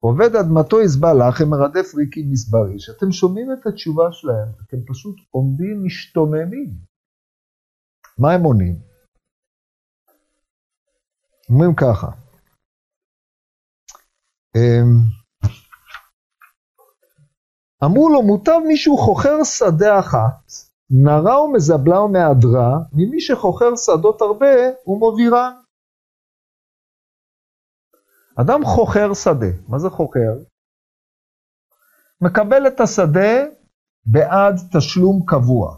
[0.00, 2.76] עובד אדמתו יסבע לך, הם מרדף ריקים מסברי.
[2.78, 6.70] כשאתם שומעים את התשובה שלהם, אתם פשוט עומדים משתוממים.
[8.18, 8.76] מה הם עונים?
[11.50, 12.10] אומרים ככה,
[14.56, 15.25] אמ,
[17.86, 20.52] אמרו לו, מוטב מישהו חוכר שדה אחת,
[20.90, 24.54] נרה ומזבלה ומהדרה, ממי שחוכר שדות הרבה
[24.86, 25.52] ומובירן.
[28.40, 30.32] אדם חוכר שדה, מה זה חוכר?
[32.20, 33.56] מקבל את השדה
[34.06, 35.76] בעד תשלום קבוע.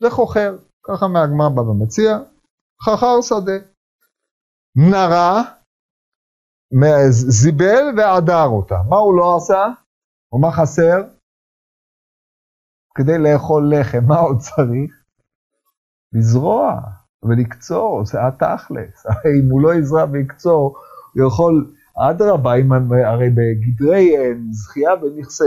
[0.00, 2.18] זה חוכר, ככה מהגמר בא ומציע,
[2.82, 3.58] חכר שדה.
[4.76, 5.42] נרה,
[7.10, 8.76] זיבל ועדר אותה.
[8.88, 9.81] מה הוא לא עשה?
[10.32, 11.02] ומה חסר?
[12.94, 15.02] כדי לאכול לחם, מה עוד צריך?
[16.12, 16.80] לזרוע.
[17.24, 19.06] ולקצור, זה התכלס.
[19.06, 20.76] הרי אם הוא לא יזרע ויקצור,
[21.14, 22.52] הוא יכול, אדרבה,
[23.04, 25.44] הרי בגדרי אה, זכייה בנכסי,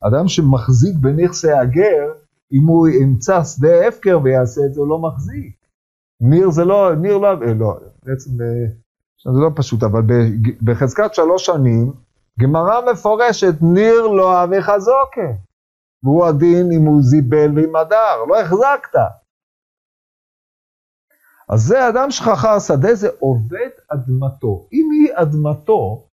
[0.00, 2.12] אדם שמחזיק בנכסי הגר,
[2.52, 5.56] אם הוא ימצא שדה הפקר ויעשה את זה, הוא לא מחזיק.
[6.20, 8.66] ניר זה לא, ניר לא, אה, לא, בעצם אה,
[9.34, 10.02] זה לא פשוט, אבל
[10.62, 11.92] בחזקת שלוש שנים,
[12.40, 15.30] גמרא מפורשת, ניר לא אבי חזוקה.
[16.02, 18.98] והוא הדין אם הוא זיבל ועם הדר, לא החזקת.
[21.48, 24.68] אז זה אדם שחכר שדה, זה עובד אדמתו.
[24.72, 26.08] אם היא אדמתו,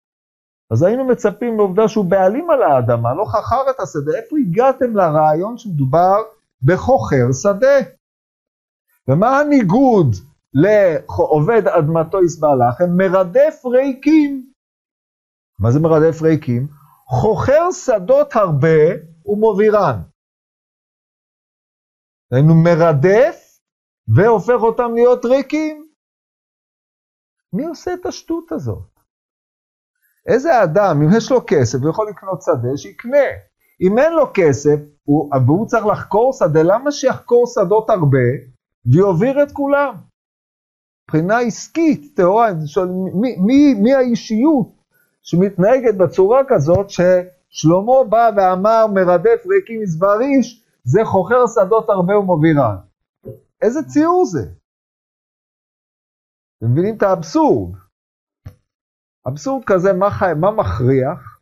[0.70, 4.12] אז היינו מצפים לעובדה שהוא בעלים על האדמה, לא חכר את השדה.
[4.18, 6.16] איפה הגעתם לרעיון שמדובר
[6.62, 7.91] בחוכר שדה?
[9.09, 10.16] ומה הניגוד
[10.55, 12.97] לעובד אדמתו יסבע לכם?
[12.97, 14.51] מרדף ריקים.
[15.62, 16.66] מה זה מרדף ריקים?
[17.06, 18.80] חוכר שדות הרבה
[19.26, 19.98] ומובירן.
[22.32, 23.58] היינו מרדף
[24.16, 25.88] והופך אותם להיות ריקים.
[27.52, 28.90] מי עושה את השטות הזאת?
[30.26, 33.28] איזה אדם, אם יש לו כסף, הוא יכול לקנות שדה, שיקנה.
[33.80, 38.28] אם אין לו כסף, הוא, והוא צריך לחקור שדה, למה שיחקור שדות הרבה
[38.86, 39.94] ויוביר את כולם?
[41.04, 42.48] מבחינה עסקית, טהורה,
[43.20, 44.82] מי, מי, מי האישיות
[45.23, 52.77] שמתנהגת בצורה כזאת, ששלמה בא ואמר, מרדף ריקים מזבר איש, זה חוכר שדות הרבה ומובירן.
[53.62, 54.43] איזה ציור זה?
[56.59, 57.75] אתם מבינים את האבסורד?
[59.29, 61.33] אבסורד כזה, מה, חי, מה מכריח?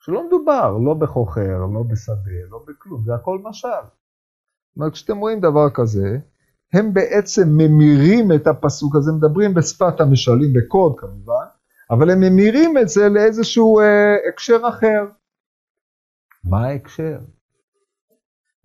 [0.00, 3.68] שלא מדובר לא בחוכר, לא בשדה, לא בכלום, זה הכל משל.
[3.68, 6.18] זאת אומרת, כשאתם רואים דבר כזה,
[6.72, 11.44] הם בעצם ממירים את הפסוק הזה, מדברים בשפת המשלים, בקוד כמובן,
[11.90, 15.04] אבל הם ממירים את זה לאיזשהו אה, הקשר אחר.
[16.44, 17.18] מה ההקשר?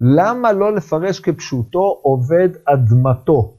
[0.02, 3.58] למה לא לפרש כפשוטו עובד אדמתו?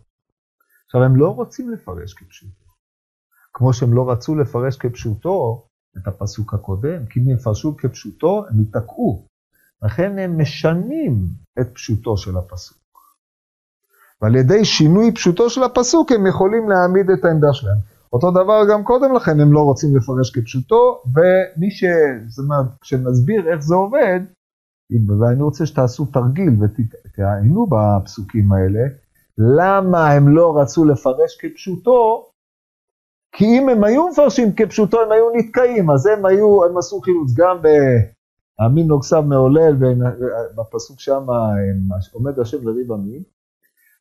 [0.86, 2.64] עכשיו, הם לא רוצים לפרש כפשוטו,
[3.52, 5.66] כמו שהם לא רצו לפרש כפשוטו
[5.98, 9.26] את הפסוק הקודם, כי אם הם יפרשו כפשוטו, הם ייתקעו.
[9.82, 11.26] לכן הם משנים
[11.60, 12.83] את פשוטו של הפסוק.
[14.24, 17.76] ועל ידי שינוי פשוטו של הפסוק הם יכולים להעמיד את העמדה שלהם.
[18.12, 21.84] אותו דבר גם קודם לכן הם לא רוצים לפרש כפשוטו, ומי ש...
[22.28, 24.20] זאת אומרת, כשנסביר איך זה עובד,
[25.20, 28.80] ואני רוצה שתעשו תרגיל ותעיינו בפסוקים האלה,
[29.38, 32.26] למה הם לא רצו לפרש כפשוטו?
[33.36, 37.32] כי אם הם היו מפרשים כפשוטו, הם היו נתקעים, אז הם היו, הם עשו חילוץ
[37.36, 39.76] גם באמין נוגסיו מעולל,
[40.56, 41.26] בפסוק שם
[42.12, 43.22] עומד השם לריב עמים,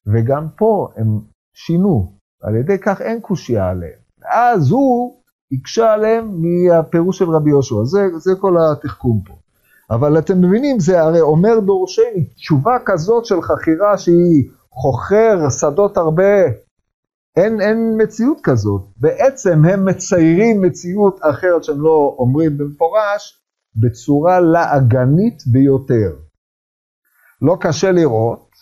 [0.07, 1.19] וגם פה הם
[1.53, 3.99] שינו, על ידי כך אין קושייה עליהם.
[4.31, 9.33] אז הוא הקשה עליהם מהפירוש של רבי יהושע, זה, זה כל התחכום פה.
[9.91, 16.43] אבל אתם מבינים, זה הרי אומר דורשני, תשובה כזאת של חכירה שהיא חוכר שדות הרבה,
[17.35, 18.81] אין, אין מציאות כזאת.
[18.97, 23.39] בעצם הם מציירים מציאות אחרת שהם לא אומרים במפורש,
[23.75, 26.15] בצורה לעגנית ביותר.
[27.41, 28.52] לא קשה לראות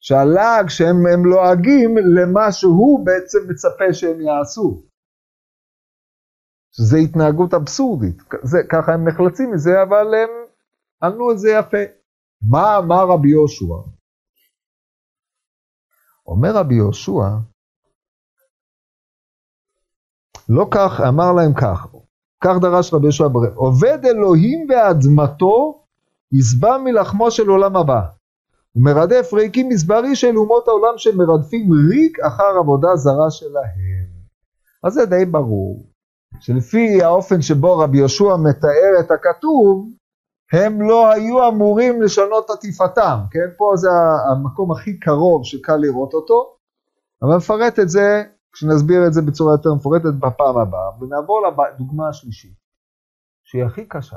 [0.00, 4.82] שהלעג שהם לועגים למה שהוא בעצם מצפה שהם יעשו.
[6.72, 10.30] שזה התנהגות אבסורדית, זה, ככה הם נחלצים מזה, אבל הם
[11.02, 11.84] ענו את זה יפה.
[12.50, 13.74] מה אמר רבי יהושע?
[16.26, 17.28] אומר רבי יהושע,
[20.48, 21.86] לא כך, אמר להם כך,
[22.44, 25.84] כך דרש רבי יהושע ברב, עובד אלוהים ואדמתו
[26.32, 28.15] יסבע מלחמו של עולם הבא.
[28.76, 34.06] ומרדף ריקים מסברי של אומות העולם שמרדפים ריק אחר עבודה זרה שלהם.
[34.84, 35.86] אז זה די ברור,
[36.40, 39.90] שלפי האופן שבו רבי יהושע מתאר את הכתוב,
[40.52, 43.54] הם לא היו אמורים לשנות עטיפתם, כן?
[43.56, 43.88] פה זה
[44.30, 46.56] המקום הכי קרוב שקל לראות אותו,
[47.22, 48.22] אבל נפרט את זה,
[48.52, 51.40] כשנסביר את זה בצורה יותר מפורטת בפעם הבאה, ונעבור
[51.74, 52.56] לדוגמה השלישית,
[53.44, 54.16] שהיא הכי קשה.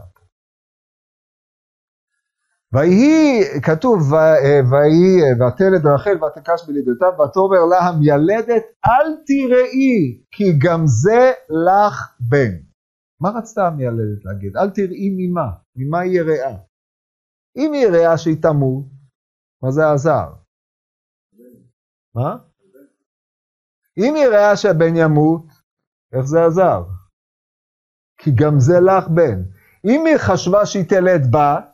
[2.74, 3.99] ויהי, כתוב,
[4.72, 12.51] ויהי, ותלד רחל ותקש בלידתה, ותאמר לה המילדת, אל תראי, כי גם זה לך בן.
[13.22, 14.57] מה רצתה המיילדת להגיד?
[14.57, 16.55] אל תראי ממה, ממה היא יראה.
[17.57, 18.86] אם היא יראה שהיא תמות,
[19.63, 20.34] מה זה עזר?
[22.15, 22.38] מה?
[23.97, 25.45] אם היא יראה שהבן ימות,
[26.13, 26.84] איך זה עזר?
[28.17, 29.43] כי גם זה לך בן.
[29.86, 31.68] אם היא חשבה שהיא תלד בת,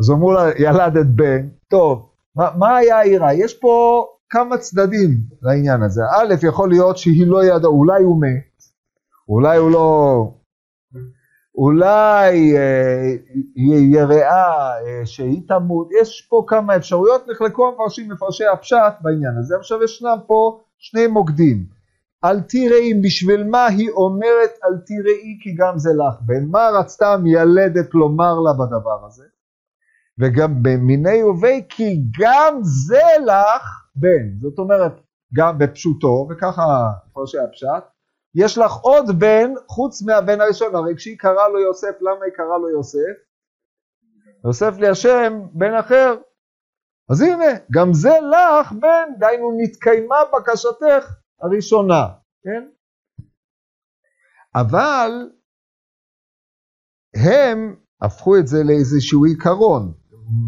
[0.00, 3.34] אז אמרו לה, ילדת בן, טוב, מה, מה היה העירה?
[3.34, 5.10] יש פה כמה צדדים
[5.42, 6.02] לעניין הזה.
[6.04, 8.62] א', יכול להיות שהיא לא ידעה, אולי הוא מת,
[9.28, 10.26] אולי הוא לא...
[11.54, 13.14] אולי אה,
[13.92, 19.82] יראה אה, שהיא תמות, יש פה כמה אפשרויות, נחלקו המפרשים מפרשי הפשט בעניין הזה, עכשיו
[19.82, 21.64] ישנם פה שני מוקדים.
[22.24, 27.12] אל תראי, בשביל מה היא אומרת אל תראי כי גם זה לך בן, מה רצתה
[27.12, 29.24] המיילדת לומר לה בדבר הזה?
[30.20, 33.62] וגם במיני ובי כי גם זה לך
[33.94, 34.92] בן, זאת אומרת
[35.34, 36.62] גם בפשוטו, וככה
[37.08, 37.84] מפרשי הפשט,
[38.34, 42.58] יש לך עוד בן חוץ מהבן הראשון, הרי כשהיא קראה לו יוסף, למה היא קראה
[42.58, 43.16] לו יוסף?
[44.44, 46.14] יוסף לי השם, בן אחר.
[47.10, 52.06] אז הנה, גם זה לך בן, דהיינו נתקיימה בקשתך הראשונה,
[52.42, 52.68] כן?
[54.54, 55.30] אבל
[57.14, 59.92] הם הפכו את זה לאיזשהו עיקרון,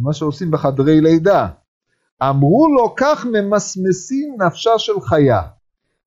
[0.03, 1.49] מה שעושים בחדרי לידה.
[2.23, 5.43] אמרו לו, כך ממסמסים נפשה של חיה.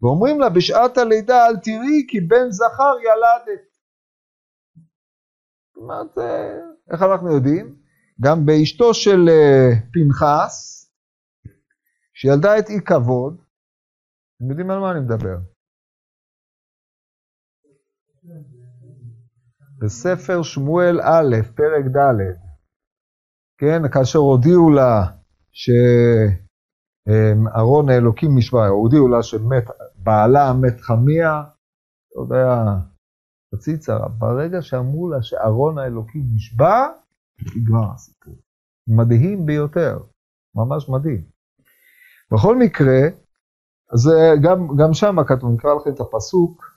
[0.02, 3.66] ואומרים לה בשעת הלידה אל תראי כי בן זכר ילדת.
[5.68, 6.18] זאת אומרת,
[6.92, 7.76] איך אנחנו יודעים?
[8.22, 10.86] גם באשתו של אה, פנחס,
[12.14, 13.42] שילדה את אי כבוד,
[14.38, 15.38] אתם יודעים על מה אני מדבר.
[19.80, 22.45] בספר שמואל א', פרק ד',
[23.58, 25.06] כן, כאשר הודיעו לה
[27.08, 29.64] שארון האלוקים נשבע, הודיעו לה שמת,
[29.95, 31.43] בעלה מת חמיה,
[32.12, 32.64] אתה יודע,
[33.56, 36.88] חצי צרה, ברגע שאמרו לה שארון האלוקים נשבע,
[37.56, 38.36] נגמר הסיפור.
[38.88, 39.99] מדהים ביותר,
[40.56, 41.24] ממש מדהים.
[42.32, 42.99] בכל מקרה,
[43.93, 44.12] אז
[44.43, 46.75] גם, גם שם כתוב, נקרא לכם את הפסוק.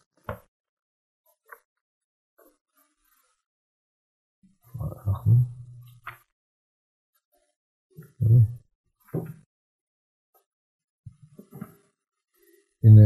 [12.84, 13.02] הנה,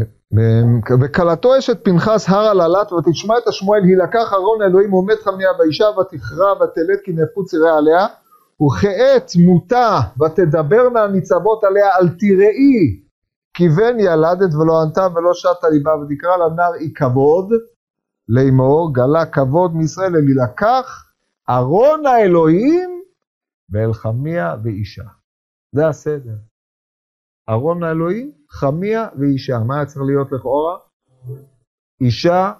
[1.02, 5.84] וכלתו אשת פנחס הר הללת ותשמע את השמואל היא לקח ארון אלוהים עומד חמיה ואישה
[5.84, 8.06] ותכרע ותלד כי נפוץ יראה עליה
[8.62, 13.00] וכעת מותה ותדברנה ניצבות עליה אל תראי
[13.54, 17.52] כי בן ילדת ולא ענתה ולא שתה ליבה ותקרא לנער אי כבוד
[18.28, 21.04] לאמור גלה כבוד מישראל אל ילקח
[21.50, 22.91] ארון האלוהים
[23.72, 25.04] ואל חמיה ואישה.
[25.74, 26.36] זה הסדר.
[27.48, 29.58] ארון האלוהים, חמיה ואישה.
[29.66, 30.78] מה היה צריך להיות לכאורה?
[32.00, 32.52] אישה,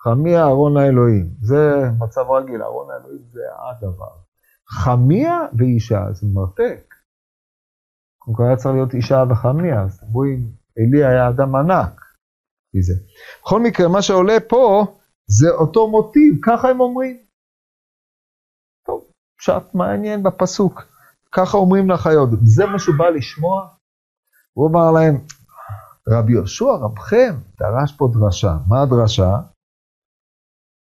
[0.00, 1.34] חמיה, ארון האלוהים.
[1.40, 4.14] זה מצב רגיל, ארון האלוהים זה הדבר.
[4.68, 6.94] חמיה ואישה, זה מרתק.
[8.24, 12.00] הוא היה צריך להיות אישה וחמיה, אז אם אלי היה אדם ענק
[12.74, 12.94] מזה.
[13.42, 14.86] בכל מקרה, מה שעולה פה
[15.26, 17.16] זה אותו מוטיב, ככה הם אומרים.
[19.42, 20.82] פשט מעניין בפסוק.
[21.32, 23.68] ככה אומרים לחיות, זה מה שהוא בא לשמוע?
[24.52, 25.18] הוא אמר להם,
[26.08, 29.36] רבי יהושע רבכם דרש פה דרשה, מה הדרשה?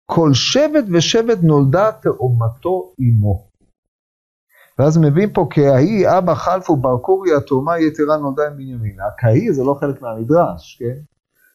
[0.06, 3.48] כל שבט ושבט נולדה תאומתו עמו.
[4.78, 8.96] ואז מביאים פה כהאי אבא חלפו בר קורי התאומה יתרה נולדה עם בנימין.
[9.00, 11.00] הכהאי זה לא חלק מהמדרש, כן?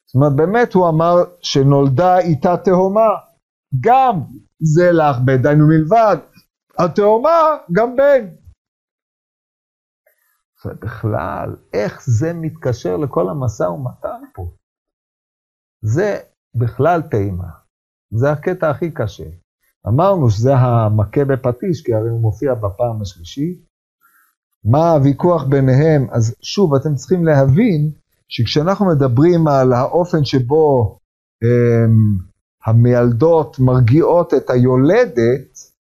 [0.05, 3.09] זאת אומרת באמת הוא אמר שנולדה איתה תאומה,
[3.81, 4.19] גם
[4.59, 6.17] זה לך בדיינו מלבד,
[6.78, 8.36] התאומה גם בן.
[10.65, 14.51] בכלל, איך זה מתקשר לכל המשא ומתן פה?
[15.82, 16.19] זה
[16.55, 17.49] בכלל טעימה.
[18.11, 19.30] זה הקטע הכי קשה.
[19.88, 23.65] אמרנו שזה המכה בפטיש, כי הרי הוא מופיע בפעם השלישית.
[24.65, 26.07] מה הוויכוח ביניהם?
[26.11, 27.91] אז שוב, אתם צריכים להבין
[28.28, 30.97] שכשאנחנו מדברים על האופן שבו
[31.41, 32.17] הם,
[32.65, 35.72] המיילדות מרגיעות את היולדת,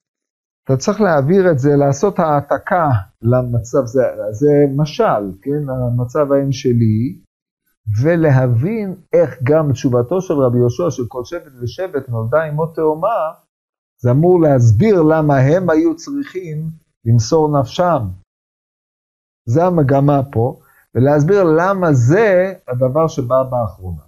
[0.63, 2.89] אתה צריך להעביר את זה, לעשות העתקה
[3.21, 7.19] למצב, זה, זה משל, כן, המצב האם שלי,
[8.01, 13.33] ולהבין איך גם תשובתו של רבי יהושע, של כל שבט ושבט נולדה עמו תאומה,
[14.01, 16.69] זה אמור להסביר למה הם היו צריכים
[17.05, 18.07] למסור נפשם.
[19.45, 20.59] זה המגמה פה,
[20.95, 24.03] ולהסביר למה זה הדבר שבא באחרונה.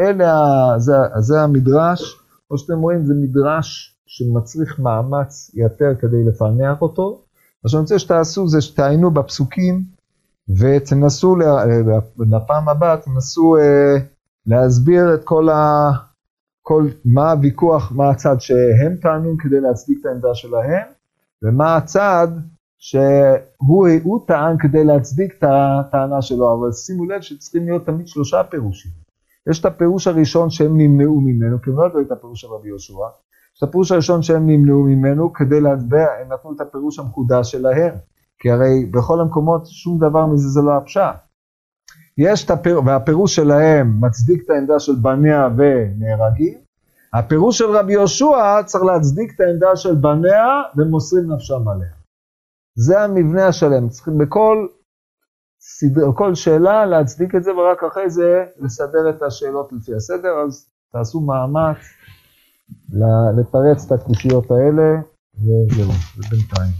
[0.00, 0.34] אלה,
[0.78, 7.22] זה, זה המדרש, כמו שאתם רואים, זה מדרש שמצריך מאמץ יתר כדי לפענח אותו.
[7.64, 9.82] מה שאני רוצה שתעשו זה שתעיינו בפסוקים
[10.48, 11.36] ותנסו,
[12.18, 13.96] לפעם הבאה תנסו אה,
[14.46, 15.90] להסביר את כל ה...
[16.62, 20.86] כל, מה הוויכוח, מה הצד שהם טענו כדי להצדיק את העמדה שלהם,
[21.42, 22.28] ומה הצד
[22.78, 28.92] שהוא טען כדי להצדיק את הטענה שלו, אבל שימו לב שצריכים להיות תמיד שלושה פירושים.
[29.50, 32.68] יש את הפירוש הראשון שהם נמנעו ממנו, כי הם לא ידעו את הפירוש של רבי
[32.68, 32.94] יהושע,
[33.62, 37.94] הפירוש הראשון שהם נמנעו ממנו כדי להצביע, הם נתנו את הפירוש המקודש שלהם,
[38.38, 41.16] כי הרי בכל המקומות שום דבר מזה זה לא הפשט.
[42.18, 46.58] יש את הפירוש, והפירוש שלהם מצדיק את העמדה של בניה ונהרגים,
[47.12, 50.46] הפירוש של רבי יהושע צריך להצדיק את העמדה של בניה
[50.76, 51.88] ומוסרים נפשם עליה.
[52.74, 54.66] זה המבנה השלם, צריכים בכל
[55.60, 60.70] סדר, כל שאלה להצדיק את זה ורק אחרי זה לסדר את השאלות לפי הסדר, אז
[60.92, 61.76] תעשו מאמץ
[63.38, 65.00] לתרץ את הקושיות האלה
[65.34, 66.72] וזהו, זה בינתיים.